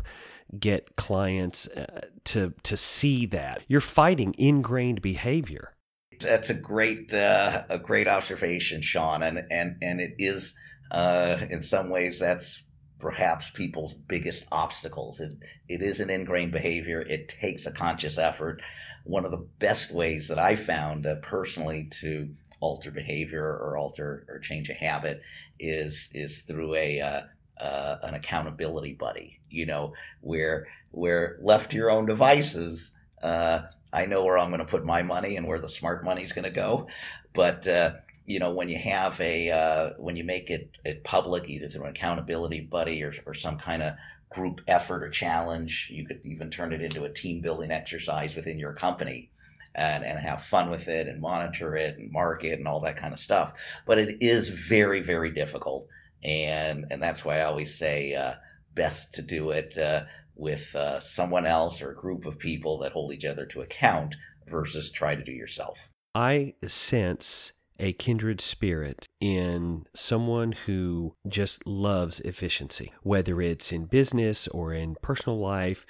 get 0.58 0.96
clients 0.96 1.68
uh, 1.68 2.08
to 2.24 2.54
to 2.62 2.76
see 2.76 3.26
that 3.26 3.62
you're 3.68 3.80
fighting 3.80 4.34
ingrained 4.38 5.00
behavior. 5.00 5.74
That's 6.18 6.50
a 6.50 6.54
great 6.54 7.14
uh, 7.14 7.64
a 7.68 7.78
great 7.78 8.08
observation, 8.08 8.82
Sean, 8.82 9.22
and 9.22 9.40
and 9.50 9.76
and 9.82 10.00
it 10.00 10.14
is 10.18 10.54
uh, 10.90 11.38
in 11.48 11.62
some 11.62 11.88
ways 11.90 12.18
that's 12.18 12.62
perhaps 12.98 13.50
people's 13.50 13.94
biggest 13.94 14.44
obstacles. 14.52 15.20
It 15.20 15.32
it 15.68 15.82
is 15.82 16.00
an 16.00 16.10
ingrained 16.10 16.52
behavior. 16.52 17.00
It 17.02 17.28
takes 17.28 17.66
a 17.66 17.72
conscious 17.72 18.18
effort. 18.18 18.60
One 19.04 19.24
of 19.24 19.30
the 19.30 19.46
best 19.58 19.92
ways 19.92 20.28
that 20.28 20.38
I 20.38 20.56
found 20.56 21.06
uh, 21.06 21.16
personally 21.22 21.88
to 22.00 22.28
alter 22.60 22.90
behavior 22.90 23.42
or 23.42 23.78
alter 23.78 24.26
or 24.28 24.38
change 24.38 24.68
a 24.68 24.74
habit 24.74 25.22
is 25.58 26.10
is 26.12 26.42
through 26.42 26.74
a 26.74 27.24
uh, 27.60 27.96
an 28.02 28.14
accountability 28.14 28.94
buddy, 28.94 29.40
you 29.50 29.66
know, 29.66 29.92
where 30.20 30.66
where 30.92 31.38
left 31.40 31.70
to 31.70 31.76
your 31.76 31.90
own 31.90 32.06
devices, 32.06 32.92
uh, 33.22 33.60
I 33.92 34.06
know 34.06 34.24
where 34.24 34.38
I'm 34.38 34.50
going 34.50 34.60
to 34.60 34.64
put 34.64 34.84
my 34.84 35.02
money 35.02 35.36
and 35.36 35.46
where 35.46 35.58
the 35.58 35.68
smart 35.68 36.04
money 36.04 36.22
is 36.22 36.32
going 36.32 36.44
to 36.44 36.50
go. 36.50 36.88
But 37.32 37.66
uh, 37.66 37.92
you 38.26 38.38
know, 38.38 38.52
when 38.52 38.68
you 38.68 38.78
have 38.78 39.20
a 39.20 39.50
uh, 39.50 39.90
when 39.98 40.16
you 40.16 40.24
make 40.24 40.50
it, 40.50 40.70
it 40.84 41.04
public, 41.04 41.48
either 41.48 41.68
through 41.68 41.84
an 41.84 41.90
accountability 41.90 42.60
buddy 42.60 43.02
or, 43.02 43.12
or 43.26 43.34
some 43.34 43.58
kind 43.58 43.82
of 43.82 43.94
group 44.30 44.60
effort 44.68 45.02
or 45.02 45.10
challenge, 45.10 45.88
you 45.92 46.06
could 46.06 46.20
even 46.24 46.50
turn 46.50 46.72
it 46.72 46.80
into 46.80 47.04
a 47.04 47.12
team 47.12 47.40
building 47.40 47.70
exercise 47.70 48.34
within 48.34 48.58
your 48.58 48.72
company. 48.72 49.30
And, 49.72 50.02
and 50.04 50.18
have 50.18 50.42
fun 50.42 50.68
with 50.68 50.88
it 50.88 51.06
and 51.06 51.20
monitor 51.20 51.76
it 51.76 51.96
and 51.96 52.10
mark 52.10 52.42
it 52.42 52.58
and 52.58 52.66
all 52.66 52.80
that 52.80 52.96
kind 52.96 53.12
of 53.12 53.20
stuff. 53.20 53.52
But 53.86 53.98
it 53.98 54.16
is 54.20 54.48
very, 54.48 55.00
very 55.00 55.30
difficult 55.30 55.86
and 56.22 56.86
and 56.90 57.02
that's 57.02 57.24
why 57.24 57.38
I 57.38 57.44
always 57.44 57.74
say 57.74 58.14
uh, 58.14 58.34
best 58.74 59.14
to 59.14 59.22
do 59.22 59.50
it 59.50 59.76
uh, 59.78 60.04
with 60.34 60.74
uh, 60.74 61.00
someone 61.00 61.46
else 61.46 61.82
or 61.82 61.90
a 61.90 61.96
group 61.96 62.26
of 62.26 62.38
people 62.38 62.78
that 62.78 62.92
hold 62.92 63.12
each 63.12 63.24
other 63.24 63.46
to 63.46 63.60
account 63.60 64.14
versus 64.48 64.90
try 64.90 65.14
to 65.14 65.24
do 65.24 65.32
yourself. 65.32 65.78
I 66.14 66.54
sense 66.66 67.52
a 67.80 67.92
kindred 67.94 68.40
spirit 68.40 69.06
in 69.20 69.86
someone 69.94 70.52
who 70.52 71.14
just 71.26 71.66
loves 71.66 72.20
efficiency, 72.20 72.92
whether 73.02 73.40
it's 73.40 73.72
in 73.72 73.86
business 73.86 74.46
or 74.48 74.74
in 74.74 74.96
personal 75.02 75.38
life. 75.38 75.86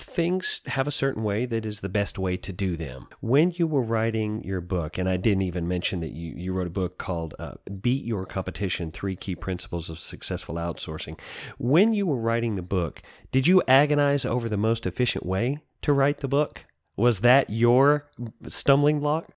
Things 0.00 0.62
have 0.64 0.88
a 0.88 0.92
certain 0.92 1.22
way 1.22 1.44
that 1.44 1.66
is 1.66 1.80
the 1.80 1.90
best 1.90 2.18
way 2.18 2.38
to 2.38 2.54
do 2.54 2.74
them. 2.74 3.08
When 3.20 3.50
you 3.50 3.66
were 3.66 3.82
writing 3.82 4.42
your 4.42 4.62
book, 4.62 4.96
and 4.96 5.06
I 5.06 5.18
didn't 5.18 5.42
even 5.42 5.68
mention 5.68 6.00
that 6.00 6.12
you, 6.12 6.32
you 6.34 6.54
wrote 6.54 6.66
a 6.66 6.70
book 6.70 6.96
called 6.96 7.34
uh, 7.38 7.56
Beat 7.82 8.06
Your 8.06 8.24
Competition 8.24 8.92
Three 8.92 9.14
Key 9.14 9.36
Principles 9.36 9.90
of 9.90 9.98
Successful 9.98 10.54
Outsourcing. 10.54 11.20
When 11.58 11.92
you 11.92 12.06
were 12.06 12.16
writing 12.16 12.54
the 12.54 12.62
book, 12.62 13.02
did 13.30 13.46
you 13.46 13.62
agonize 13.68 14.24
over 14.24 14.48
the 14.48 14.56
most 14.56 14.86
efficient 14.86 15.26
way 15.26 15.58
to 15.82 15.92
write 15.92 16.20
the 16.20 16.28
book? 16.28 16.64
Was 16.96 17.20
that 17.20 17.50
your 17.50 18.08
stumbling 18.48 19.00
block? 19.00 19.28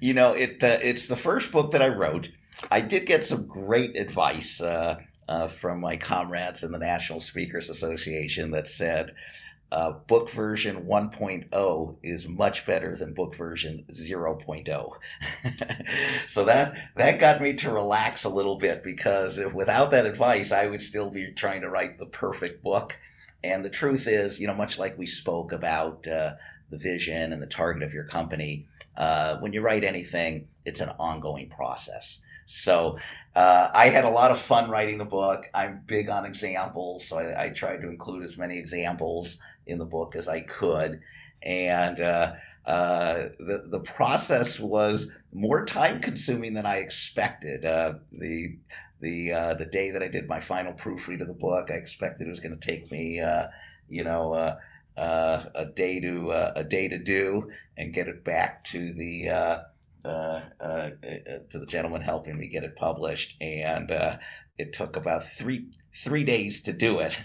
You 0.00 0.14
know, 0.14 0.32
it 0.32 0.62
uh, 0.62 0.78
it's 0.80 1.06
the 1.06 1.16
first 1.16 1.50
book 1.50 1.72
that 1.72 1.82
I 1.82 1.88
wrote. 1.88 2.28
I 2.70 2.82
did 2.82 3.06
get 3.06 3.24
some 3.24 3.48
great 3.48 3.96
advice 3.96 4.60
uh, 4.60 4.96
uh, 5.28 5.48
from 5.48 5.80
my 5.80 5.96
comrades 5.96 6.62
in 6.62 6.70
the 6.70 6.78
National 6.78 7.20
Speakers 7.20 7.68
Association 7.68 8.52
that 8.52 8.68
said 8.68 9.12
uh, 9.74 9.90
book 9.90 10.30
version 10.30 10.84
1.0 10.84 11.96
is 12.04 12.28
much 12.28 12.64
better 12.64 12.94
than 12.94 13.12
book 13.12 13.34
version 13.34 13.84
0.0. 13.90 14.90
so 16.28 16.44
that 16.44 16.76
that 16.94 17.18
got 17.18 17.42
me 17.42 17.54
to 17.54 17.72
relax 17.72 18.22
a 18.22 18.28
little 18.28 18.56
bit 18.56 18.84
because 18.84 19.40
without 19.52 19.90
that 19.90 20.06
advice, 20.06 20.52
I 20.52 20.68
would 20.68 20.80
still 20.80 21.10
be 21.10 21.32
trying 21.32 21.62
to 21.62 21.68
write 21.68 21.98
the 21.98 22.06
perfect 22.06 22.62
book. 22.62 22.94
And 23.42 23.64
the 23.64 23.70
truth 23.70 24.06
is, 24.06 24.38
you 24.38 24.46
know, 24.46 24.54
much 24.54 24.78
like 24.78 24.96
we 24.96 25.06
spoke 25.06 25.50
about 25.50 26.06
uh, 26.06 26.34
the 26.70 26.78
vision 26.78 27.32
and 27.32 27.42
the 27.42 27.46
target 27.46 27.82
of 27.82 27.92
your 27.92 28.04
company, 28.04 28.68
uh, 28.96 29.38
when 29.38 29.52
you 29.52 29.60
write 29.60 29.82
anything, 29.82 30.46
it's 30.64 30.80
an 30.80 30.90
ongoing 31.00 31.50
process. 31.50 32.20
So 32.46 32.98
uh, 33.34 33.70
I 33.74 33.88
had 33.88 34.04
a 34.04 34.10
lot 34.10 34.30
of 34.30 34.38
fun 34.38 34.70
writing 34.70 34.98
the 34.98 35.04
book. 35.04 35.46
I'm 35.52 35.80
big 35.84 36.10
on 36.10 36.24
examples, 36.24 37.08
so 37.08 37.18
I, 37.18 37.46
I, 37.46 37.48
tried 37.48 37.78
to 37.78 37.88
include 37.88 38.24
as 38.24 38.36
many 38.36 38.58
examples 38.58 39.38
in 39.66 39.78
the 39.78 39.84
book 39.84 40.16
as 40.16 40.28
I 40.28 40.40
could. 40.40 41.00
And 41.42 42.00
uh, 42.00 42.34
uh, 42.66 43.28
the 43.38 43.64
the 43.66 43.80
process 43.80 44.58
was 44.58 45.10
more 45.32 45.66
time 45.66 46.00
consuming 46.00 46.54
than 46.54 46.66
I 46.66 46.76
expected. 46.76 47.64
Uh, 47.64 47.94
the 48.12 48.58
the 49.00 49.32
uh, 49.32 49.54
the 49.54 49.66
day 49.66 49.90
that 49.90 50.02
I 50.02 50.08
did 50.08 50.28
my 50.28 50.40
final 50.40 50.72
proofread 50.72 51.20
of 51.20 51.28
the 51.28 51.34
book, 51.34 51.70
I 51.70 51.74
expected 51.74 52.26
it 52.26 52.30
was 52.30 52.40
going 52.40 52.58
to 52.58 52.66
take 52.66 52.90
me, 52.90 53.20
uh, 53.20 53.48
you 53.88 54.04
know 54.04 54.32
uh, 54.96 55.44
a 55.54 55.66
day 55.66 56.00
to 56.00 56.30
a 56.56 56.64
day 56.64 56.88
to 56.88 56.98
do 56.98 57.50
and 57.76 57.92
get 57.92 58.08
it 58.08 58.24
back 58.24 58.64
to 58.64 58.92
the 58.94 59.28
uh, 60.04 60.42
uh, 60.60 60.64
uh 60.64 60.90
to 61.50 61.58
the 61.58 61.66
gentleman 61.66 62.02
helping 62.02 62.38
me 62.38 62.48
get 62.48 62.64
it 62.64 62.76
published, 62.76 63.36
and 63.40 63.90
uh, 63.90 64.16
it 64.58 64.72
took 64.72 64.96
about 64.96 65.30
three 65.30 65.66
three 65.96 66.24
days 66.24 66.62
to 66.62 66.72
do 66.72 67.00
it. 67.00 67.18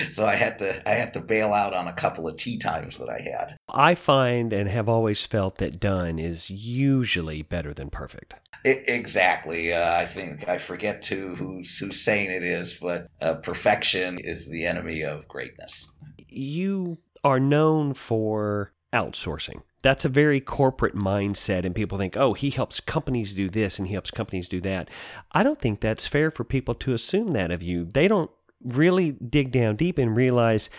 so 0.10 0.26
I 0.26 0.36
had 0.36 0.58
to 0.60 0.88
I 0.88 0.94
had 0.94 1.12
to 1.14 1.20
bail 1.20 1.52
out 1.52 1.74
on 1.74 1.88
a 1.88 1.92
couple 1.92 2.28
of 2.28 2.36
tee 2.36 2.58
times 2.58 2.98
that 2.98 3.08
I 3.08 3.20
had. 3.20 3.56
I 3.68 3.94
find 3.94 4.52
and 4.52 4.68
have 4.68 4.88
always 4.88 5.24
felt 5.24 5.58
that 5.58 5.80
done 5.80 6.18
is 6.18 6.50
usually 6.50 7.42
better 7.42 7.74
than 7.74 7.90
perfect. 7.90 8.34
It, 8.64 8.84
exactly. 8.88 9.72
Uh, 9.72 9.96
I 9.96 10.06
think 10.06 10.48
I 10.48 10.58
forget 10.58 11.02
to 11.02 11.34
who's 11.34 11.78
who's 11.78 12.00
saying 12.00 12.30
it 12.30 12.42
is, 12.42 12.74
but 12.80 13.06
uh, 13.20 13.34
perfection 13.34 14.18
is 14.18 14.48
the 14.48 14.66
enemy 14.66 15.02
of 15.02 15.28
greatness. 15.28 15.88
You 16.28 16.98
are 17.22 17.40
known 17.40 17.94
for 17.94 18.72
outsourcing. 18.92 19.62
That's 19.82 20.04
a 20.04 20.08
very 20.08 20.40
corporate 20.40 20.96
mindset, 20.96 21.64
and 21.64 21.74
people 21.74 21.98
think, 21.98 22.16
oh, 22.16 22.32
he 22.32 22.50
helps 22.50 22.80
companies 22.80 23.34
do 23.34 23.48
this 23.48 23.78
and 23.78 23.86
he 23.86 23.94
helps 23.94 24.10
companies 24.10 24.48
do 24.48 24.60
that. 24.62 24.88
I 25.32 25.42
don't 25.42 25.60
think 25.60 25.80
that's 25.80 26.06
fair 26.06 26.30
for 26.30 26.44
people 26.44 26.74
to 26.76 26.94
assume 26.94 27.32
that 27.32 27.50
of 27.50 27.62
you. 27.62 27.84
They 27.84 28.08
don't 28.08 28.30
really 28.64 29.12
dig 29.12 29.52
down 29.52 29.76
deep 29.76 29.98
and 29.98 30.16
realize 30.16 30.70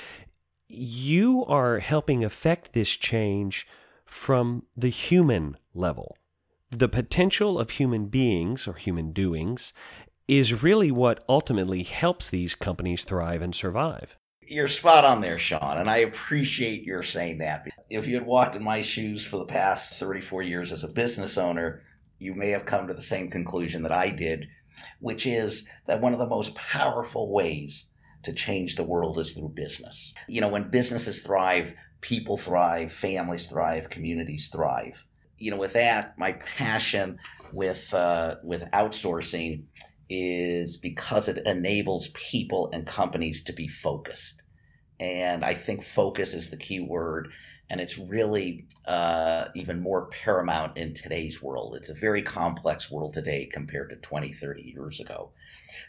you 0.68 1.46
are 1.46 1.80
helping 1.80 2.24
affect 2.24 2.74
this 2.74 2.89
change 2.89 3.68
from 4.06 4.63
the 4.75 4.89
human 4.89 5.58
level. 5.74 6.18
The 6.72 6.89
potential 6.89 7.58
of 7.58 7.71
human 7.71 8.08
beings 8.08 8.67
or 8.67 8.74
human 8.74 9.13
doings 9.13 9.74
is 10.28 10.63
really 10.63 10.91
what 10.91 11.24
ultimately 11.30 11.84
helps 11.84 12.30
these 12.30 12.56
companies 12.56 13.06
thrive 13.06 13.41
and 13.41 13.56
survive. 13.56 14.17
You're 14.49 14.69
spot 14.69 15.03
on 15.03 15.19
there, 15.19 15.38
Sean, 15.38 15.77
and 15.77 15.89
I 15.89 15.97
appreciate 15.97 16.83
your 16.83 17.03
saying 17.03 17.39
that. 17.39 17.67
If 17.89 18.07
you 18.07 18.15
had 18.15 18.25
walked 18.25 18.55
in 18.55 18.63
my 18.63 18.81
shoes 18.81 19.25
for 19.25 19.38
the 19.38 19.45
past 19.45 19.95
34 19.95 20.41
years 20.41 20.71
as 20.71 20.86
a 20.86 20.88
business 20.88 21.38
owner, 21.38 21.81
you 22.17 22.33
may 22.33 22.51
have 22.51 22.65
come 22.65 22.88
to 22.88 22.93
the 22.93 23.01
same 23.01 23.29
conclusion 23.29 23.83
that 23.83 23.91
I 23.91 24.10
did, 24.10 24.47
which 25.01 25.27
is 25.27 25.67
that 25.86 25.99
one 25.99 26.13
of 26.13 26.19
the 26.19 26.27
most 26.27 26.55
powerful 26.55 27.29
ways 27.29 27.88
to 28.23 28.31
change 28.31 28.75
the 28.75 28.86
world 28.86 29.19
is 29.19 29.33
through 29.33 29.49
business. 29.49 30.13
You 30.29 30.39
know, 30.39 30.47
when 30.47 30.69
businesses 30.69 31.21
thrive, 31.21 31.73
people 31.99 32.38
thrive, 32.38 32.93
families 32.93 33.47
thrive, 33.47 33.89
communities 33.89 34.47
thrive. 34.47 35.05
You 35.39 35.51
know, 35.51 35.57
with 35.57 35.73
that, 35.73 36.17
my 36.17 36.31
passion 36.33 37.19
with 37.51 37.93
uh, 37.93 38.36
with 38.43 38.63
outsourcing 38.71 39.63
is 40.10 40.78
because 40.78 41.28
it 41.28 41.46
enables 41.46 42.10
people 42.10 42.70
and 42.72 42.88
companies 42.88 43.43
to 43.43 43.54
be 43.54 43.67
focused. 43.67 44.43
And 45.00 45.43
I 45.43 45.54
think 45.54 45.84
focus 45.84 46.34
is 46.34 46.50
the 46.50 46.58
key 46.58 46.80
word. 46.80 47.32
And 47.70 47.82
it's 47.82 47.98
really 47.98 48.65
uh, 48.86 49.50
even 49.54 49.82
more 49.82 50.08
paramount 50.08 50.78
in 50.78 50.93
today's 50.93 51.41
world. 51.41 51.76
It's 51.76 51.89
a 51.89 51.93
very 51.93 52.22
complex 52.22 52.89
world 52.89 53.13
today 53.13 53.50
compared 53.52 53.89
to 53.89 53.98
20, 53.98 54.32
30 54.34 54.62
years 54.62 55.02
ago. 55.02 55.32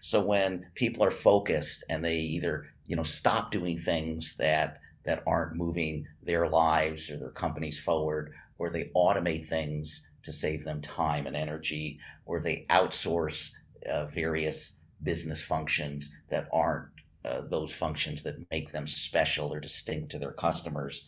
So 0.00 0.20
when 0.20 0.66
people 0.74 1.04
are 1.04 1.12
focused 1.12 1.85
and 1.88 2.04
they 2.04 2.16
either, 2.16 2.66
you 2.87 2.96
know, 2.96 3.04
stop 3.04 3.52
doing 3.52 3.78
things 3.78 4.35
that 4.38 4.81
that 5.04 5.22
aren't 5.26 5.57
moving 5.57 6.07
their 6.22 6.48
lives 6.48 7.11
or 7.11 7.16
their 7.16 7.31
companies 7.31 7.78
forward, 7.78 8.33
or 8.59 8.68
they 8.68 8.90
automate 8.94 9.46
things 9.46 10.02
to 10.22 10.33
save 10.33 10.64
them 10.64 10.83
time 10.83 11.26
and 11.26 11.35
energy, 11.37 11.98
or 12.26 12.40
they 12.40 12.66
outsource 12.68 13.52
uh, 13.86 14.06
various 14.06 14.74
business 15.02 15.42
functions 15.42 16.10
that 16.30 16.48
aren't 16.52 16.88
uh, 17.24 17.42
those 17.42 17.72
functions 17.72 18.22
that 18.22 18.50
make 18.50 18.72
them 18.72 18.86
special 18.86 19.52
or 19.52 19.60
distinct 19.60 20.10
to 20.10 20.18
their 20.18 20.32
customers. 20.32 21.06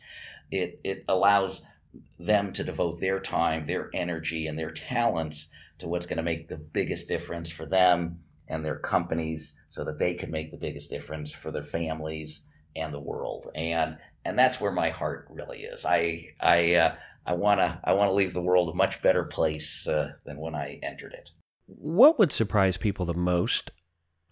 It, 0.50 0.80
it 0.84 1.04
allows 1.08 1.62
them 2.18 2.52
to 2.52 2.64
devote 2.64 3.00
their 3.00 3.20
time, 3.20 3.66
their 3.66 3.90
energy, 3.94 4.46
and 4.46 4.58
their 4.58 4.70
talents 4.70 5.48
to 5.78 5.88
what's 5.88 6.06
going 6.06 6.18
to 6.18 6.22
make 6.22 6.48
the 6.48 6.56
biggest 6.56 7.08
difference 7.08 7.50
for 7.50 7.66
them 7.66 8.20
and 8.48 8.64
their 8.64 8.78
companies 8.78 9.54
so 9.70 9.84
that 9.84 9.98
they 9.98 10.14
can 10.14 10.30
make 10.30 10.50
the 10.50 10.56
biggest 10.56 10.90
difference 10.90 11.32
for 11.32 11.50
their 11.50 11.64
families 11.64 12.42
and 12.76 12.92
the 12.92 13.00
world. 13.00 13.50
And 13.54 13.96
and 14.24 14.38
that's 14.38 14.60
where 14.60 14.72
my 14.72 14.90
heart 14.90 15.26
really 15.30 15.62
is. 15.62 15.84
I 15.86 16.28
I 16.40 16.74
uh, 16.74 16.94
I 17.24 17.32
want 17.34 17.60
to 17.60 17.80
I 17.84 17.92
want 17.92 18.08
to 18.08 18.14
leave 18.14 18.34
the 18.34 18.42
world 18.42 18.68
a 18.68 18.74
much 18.74 19.00
better 19.02 19.24
place 19.24 19.86
uh, 19.88 20.12
than 20.24 20.38
when 20.38 20.54
I 20.54 20.78
entered 20.82 21.14
it. 21.14 21.30
What 21.76 22.18
would 22.18 22.32
surprise 22.32 22.76
people 22.76 23.06
the 23.06 23.14
most 23.14 23.70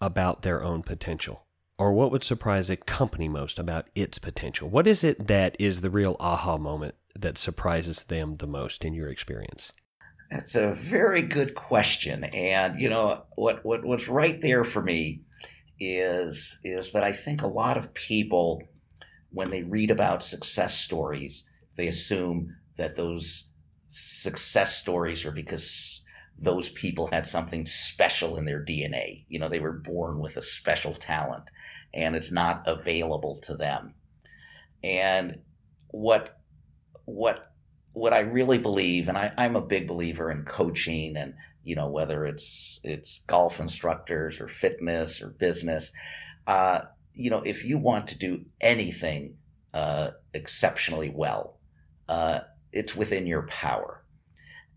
about 0.01 0.41
their 0.41 0.63
own 0.63 0.83
potential? 0.83 1.45
Or 1.77 1.93
what 1.93 2.11
would 2.11 2.23
surprise 2.23 2.69
a 2.69 2.75
company 2.75 3.29
most 3.29 3.57
about 3.57 3.87
its 3.95 4.19
potential? 4.19 4.69
What 4.69 4.87
is 4.87 5.03
it 5.03 5.27
that 5.27 5.55
is 5.57 5.79
the 5.79 5.89
real 5.89 6.17
aha 6.19 6.57
moment 6.57 6.95
that 7.15 7.37
surprises 7.37 8.03
them 8.03 8.35
the 8.35 8.47
most 8.47 8.83
in 8.83 8.93
your 8.93 9.07
experience? 9.07 9.71
That's 10.29 10.55
a 10.55 10.73
very 10.73 11.21
good 11.21 11.55
question. 11.55 12.25
And 12.25 12.79
you 12.79 12.89
know, 12.89 13.23
what 13.35 13.65
what 13.65 13.85
was 13.85 14.09
right 14.09 14.39
there 14.41 14.63
for 14.63 14.81
me 14.81 15.21
is 15.79 16.57
is 16.63 16.91
that 16.91 17.03
I 17.03 17.13
think 17.13 17.41
a 17.41 17.47
lot 17.47 17.77
of 17.77 17.93
people 17.93 18.61
when 19.31 19.49
they 19.49 19.63
read 19.63 19.91
about 19.91 20.23
success 20.23 20.77
stories, 20.77 21.45
they 21.77 21.87
assume 21.87 22.55
that 22.77 22.95
those 22.95 23.45
success 23.87 24.75
stories 24.75 25.25
are 25.25 25.31
because 25.31 25.98
those 26.41 26.69
people 26.69 27.07
had 27.07 27.25
something 27.25 27.65
special 27.65 28.37
in 28.37 28.45
their 28.45 28.63
DNA. 28.63 29.25
You 29.27 29.39
know, 29.39 29.49
they 29.49 29.59
were 29.59 29.73
born 29.73 30.19
with 30.19 30.37
a 30.37 30.41
special 30.41 30.93
talent 30.93 31.43
and 31.93 32.15
it's 32.15 32.31
not 32.31 32.63
available 32.65 33.35
to 33.41 33.55
them. 33.55 33.93
And 34.83 35.39
what 35.89 36.39
what 37.05 37.51
what 37.93 38.13
I 38.13 38.19
really 38.19 38.59
believe, 38.59 39.09
and 39.09 39.17
I, 39.17 39.33
I'm 39.37 39.55
a 39.55 39.61
big 39.61 39.87
believer 39.87 40.31
in 40.31 40.45
coaching 40.45 41.17
and 41.17 41.33
you 41.63 41.75
know, 41.75 41.89
whether 41.89 42.25
it's 42.25 42.79
it's 42.83 43.19
golf 43.27 43.59
instructors 43.59 44.39
or 44.39 44.47
fitness 44.47 45.21
or 45.21 45.29
business, 45.29 45.91
uh, 46.47 46.81
you 47.13 47.29
know, 47.29 47.41
if 47.45 47.65
you 47.65 47.77
want 47.77 48.07
to 48.07 48.17
do 48.17 48.45
anything 48.61 49.35
uh, 49.73 50.11
exceptionally 50.33 51.11
well, 51.13 51.57
uh, 52.07 52.39
it's 52.71 52.95
within 52.95 53.27
your 53.27 53.43
power 53.47 53.98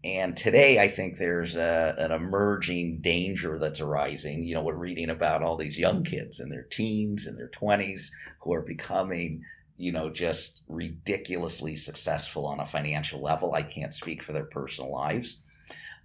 and 0.05 0.37
today, 0.37 0.81
I 0.81 0.89
think 0.89 1.17
there's 1.17 1.55
a, 1.55 1.95
an 1.97 2.11
emerging 2.11 2.99
danger 3.03 3.59
that's 3.59 3.81
arising. 3.81 4.43
You 4.43 4.55
know, 4.55 4.63
we're 4.63 4.75
reading 4.75 5.11
about 5.11 5.43
all 5.43 5.57
these 5.57 5.79
young 5.79 6.03
kids 6.03 6.41
in 6.41 6.49
their 6.49 6.65
teens 6.65 7.27
and 7.27 7.39
their 7.39 7.51
20s 7.51 8.11
who 8.41 8.53
are 8.53 8.63
becoming, 8.63 9.45
you 9.77 9.93
know, 9.93 10.11
just 10.11 10.63
ridiculously 10.67 11.77
successful 11.77 12.47
on 12.47 12.59
a 12.59 12.67
financial 12.67 13.23
level. 13.23 13.55
I 13.55 13.63
can't 13.63 13.95
speak 13.95 14.25
for 14.25 14.33
their 14.33 14.47
personal 14.47 14.91
lives. 14.91 15.43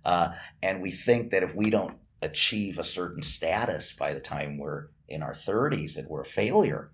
Uh, 0.06 0.30
and 0.62 0.82
we 0.82 0.92
think 0.92 1.32
that 1.32 1.42
if 1.42 1.56
we 1.56 1.72
don't 1.72 1.98
achieve 2.22 2.78
a 2.78 2.84
certain 2.84 3.24
status 3.24 3.94
by 3.94 4.14
the 4.14 4.20
time 4.20 4.60
we're 4.60 4.90
in 5.10 5.24
our 5.24 5.34
30s, 5.34 5.96
that 5.96 6.10
we're 6.10 6.22
a 6.22 6.26
failure. 6.26 6.92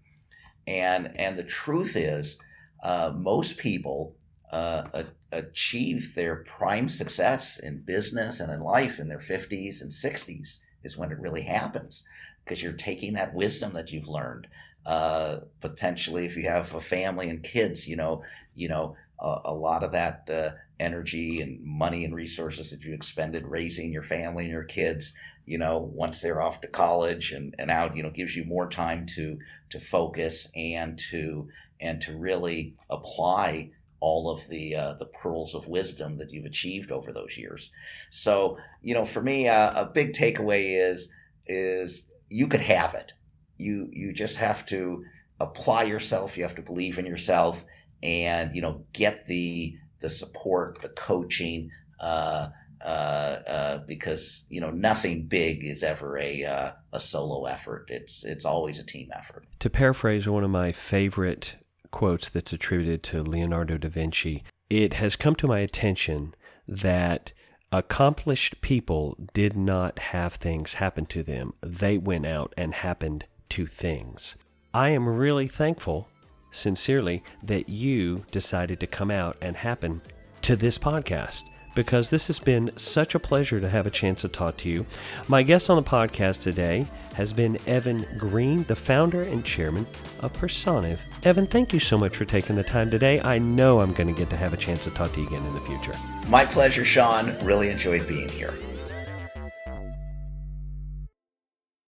And, 0.65 1.11
and 1.19 1.35
the 1.35 1.43
truth 1.43 1.97
is, 1.97 2.39
uh, 2.81 3.11
most 3.13 3.57
people 3.57 4.15
uh, 4.53 5.03
achieve 5.33 6.13
their 6.15 6.37
prime 6.57 6.89
success 6.89 7.59
in 7.59 7.81
business 7.81 8.39
and 8.39 8.51
in 8.51 8.61
life 8.61 8.99
in 8.99 9.07
their 9.07 9.19
50s 9.19 9.81
and 9.81 9.91
60s 9.91 10.59
is 10.83 10.97
when 10.97 11.11
it 11.11 11.19
really 11.19 11.43
happens 11.43 12.03
because 12.43 12.61
you're 12.61 12.73
taking 12.73 13.13
that 13.13 13.33
wisdom 13.33 13.73
that 13.73 13.91
you've 13.91 14.07
learned 14.07 14.47
uh, 14.85 15.37
potentially 15.61 16.25
if 16.25 16.35
you 16.35 16.43
have 16.43 16.73
a 16.73 16.81
family 16.81 17.29
and 17.29 17.43
kids 17.43 17.87
you 17.87 17.95
know 17.95 18.21
you 18.53 18.67
know 18.67 18.95
a, 19.19 19.39
a 19.45 19.53
lot 19.53 19.83
of 19.83 19.91
that 19.91 20.29
uh, 20.29 20.51
energy 20.79 21.41
and 21.41 21.63
money 21.63 22.03
and 22.03 22.13
resources 22.13 22.71
that 22.71 22.81
you 22.81 22.93
expended 22.93 23.47
raising 23.47 23.91
your 23.91 24.03
family 24.03 24.43
and 24.43 24.51
your 24.51 24.63
kids 24.63 25.13
you 25.45 25.57
know 25.57 25.77
once 25.93 26.19
they're 26.19 26.41
off 26.41 26.61
to 26.61 26.67
college 26.67 27.31
and, 27.31 27.55
and 27.57 27.71
out 27.71 27.95
you 27.95 28.03
know 28.03 28.09
gives 28.09 28.35
you 28.35 28.43
more 28.45 28.69
time 28.69 29.05
to 29.05 29.37
to 29.69 29.79
focus 29.79 30.47
and 30.55 30.97
to 30.97 31.47
and 31.79 32.01
to 32.01 32.15
really 32.15 32.75
apply 32.89 33.69
all 34.03 34.29
of 34.29 34.49
the 34.49 34.75
uh, 34.75 34.93
the 34.99 35.05
pearls 35.05 35.55
of 35.55 35.65
wisdom 35.65 36.17
that 36.17 36.29
you've 36.29 36.45
achieved 36.45 36.91
over 36.91 37.13
those 37.13 37.37
years. 37.37 37.71
So 38.09 38.57
you 38.81 38.93
know, 38.93 39.05
for 39.05 39.21
me, 39.21 39.47
uh, 39.47 39.83
a 39.83 39.85
big 39.85 40.11
takeaway 40.11 40.91
is 40.91 41.07
is 41.47 42.03
you 42.27 42.47
could 42.47 42.59
have 42.59 42.93
it. 42.95 43.13
You 43.57 43.87
you 43.93 44.11
just 44.11 44.35
have 44.35 44.65
to 44.67 45.05
apply 45.39 45.83
yourself. 45.83 46.35
You 46.35 46.43
have 46.43 46.55
to 46.55 46.61
believe 46.61 46.99
in 46.99 47.05
yourself, 47.05 47.63
and 48.03 48.53
you 48.53 48.61
know, 48.61 48.83
get 48.91 49.25
the 49.27 49.77
the 50.01 50.09
support, 50.09 50.81
the 50.81 50.89
coaching. 50.89 51.71
Uh, 51.97 52.49
uh, 52.83 53.39
uh, 53.47 53.77
because 53.87 54.43
you 54.49 54.59
know 54.59 54.69
nothing 54.69 55.25
big 55.25 55.63
is 55.63 55.83
ever 55.83 56.17
a 56.17 56.43
uh, 56.43 56.71
a 56.91 56.99
solo 56.99 57.45
effort. 57.45 57.85
It's 57.87 58.25
it's 58.25 58.43
always 58.43 58.77
a 58.77 58.83
team 58.83 59.07
effort. 59.15 59.45
To 59.59 59.69
paraphrase 59.69 60.27
one 60.27 60.43
of 60.43 60.49
my 60.49 60.73
favorite 60.73 61.55
quotes 61.93 62.27
that's 62.27 62.51
attributed 62.51 63.03
to 63.03 63.23
Leonardo 63.23 63.77
da 63.77 63.87
Vinci, 63.87 64.43
it 64.69 64.95
has 64.95 65.15
come 65.15 65.35
to 65.35 65.47
my 65.47 65.59
attention 65.59 66.33
that 66.67 67.31
accomplished 67.71 68.59
people 68.61 69.15
did 69.33 69.55
not 69.55 69.99
have 69.99 70.33
things 70.33 70.73
happen 70.73 71.05
to 71.05 71.23
them. 71.23 71.53
They 71.61 71.97
went 71.97 72.25
out 72.25 72.51
and 72.57 72.73
happened 72.73 73.25
to 73.49 73.67
things. 73.67 74.35
I 74.73 74.89
am 74.89 75.07
really 75.07 75.47
thankful, 75.47 76.09
sincerely, 76.51 77.23
that 77.43 77.69
you 77.69 78.25
decided 78.31 78.79
to 78.79 78.87
come 78.87 79.11
out 79.11 79.37
and 79.39 79.55
happen 79.55 80.01
to 80.41 80.55
this 80.55 80.79
podcast 80.79 81.43
because 81.75 82.09
this 82.09 82.27
has 82.27 82.39
been 82.39 82.71
such 82.77 83.15
a 83.15 83.19
pleasure 83.19 83.59
to 83.59 83.69
have 83.69 83.85
a 83.85 83.91
chance 83.91 84.21
to 84.21 84.27
talk 84.27 84.57
to 84.57 84.69
you. 84.69 84.85
My 85.27 85.43
guest 85.43 85.69
on 85.69 85.75
the 85.75 85.89
podcast 85.89 86.41
today 86.41 86.87
has 87.15 87.33
been 87.33 87.59
Evan 87.67 88.05
Green, 88.17 88.63
the 88.63 88.75
founder 88.75 89.23
and 89.23 89.43
chairman 89.45 89.87
of 90.19 90.33
Personiv. 90.33 90.99
Evan, 91.23 91.47
thank 91.47 91.73
you 91.73 91.79
so 91.79 91.97
much 91.97 92.15
for 92.15 92.25
taking 92.25 92.55
the 92.55 92.63
time 92.63 92.89
today. 92.89 93.21
I 93.21 93.39
know 93.39 93.81
I'm 93.81 93.93
going 93.93 94.13
to 94.13 94.19
get 94.19 94.29
to 94.31 94.37
have 94.37 94.53
a 94.53 94.57
chance 94.57 94.83
to 94.85 94.91
talk 94.91 95.13
to 95.13 95.21
you 95.21 95.27
again 95.27 95.45
in 95.45 95.53
the 95.53 95.61
future. 95.61 95.95
My 96.27 96.45
pleasure, 96.45 96.85
Sean. 96.85 97.37
Really 97.43 97.69
enjoyed 97.69 98.07
being 98.07 98.29
here. 98.29 98.53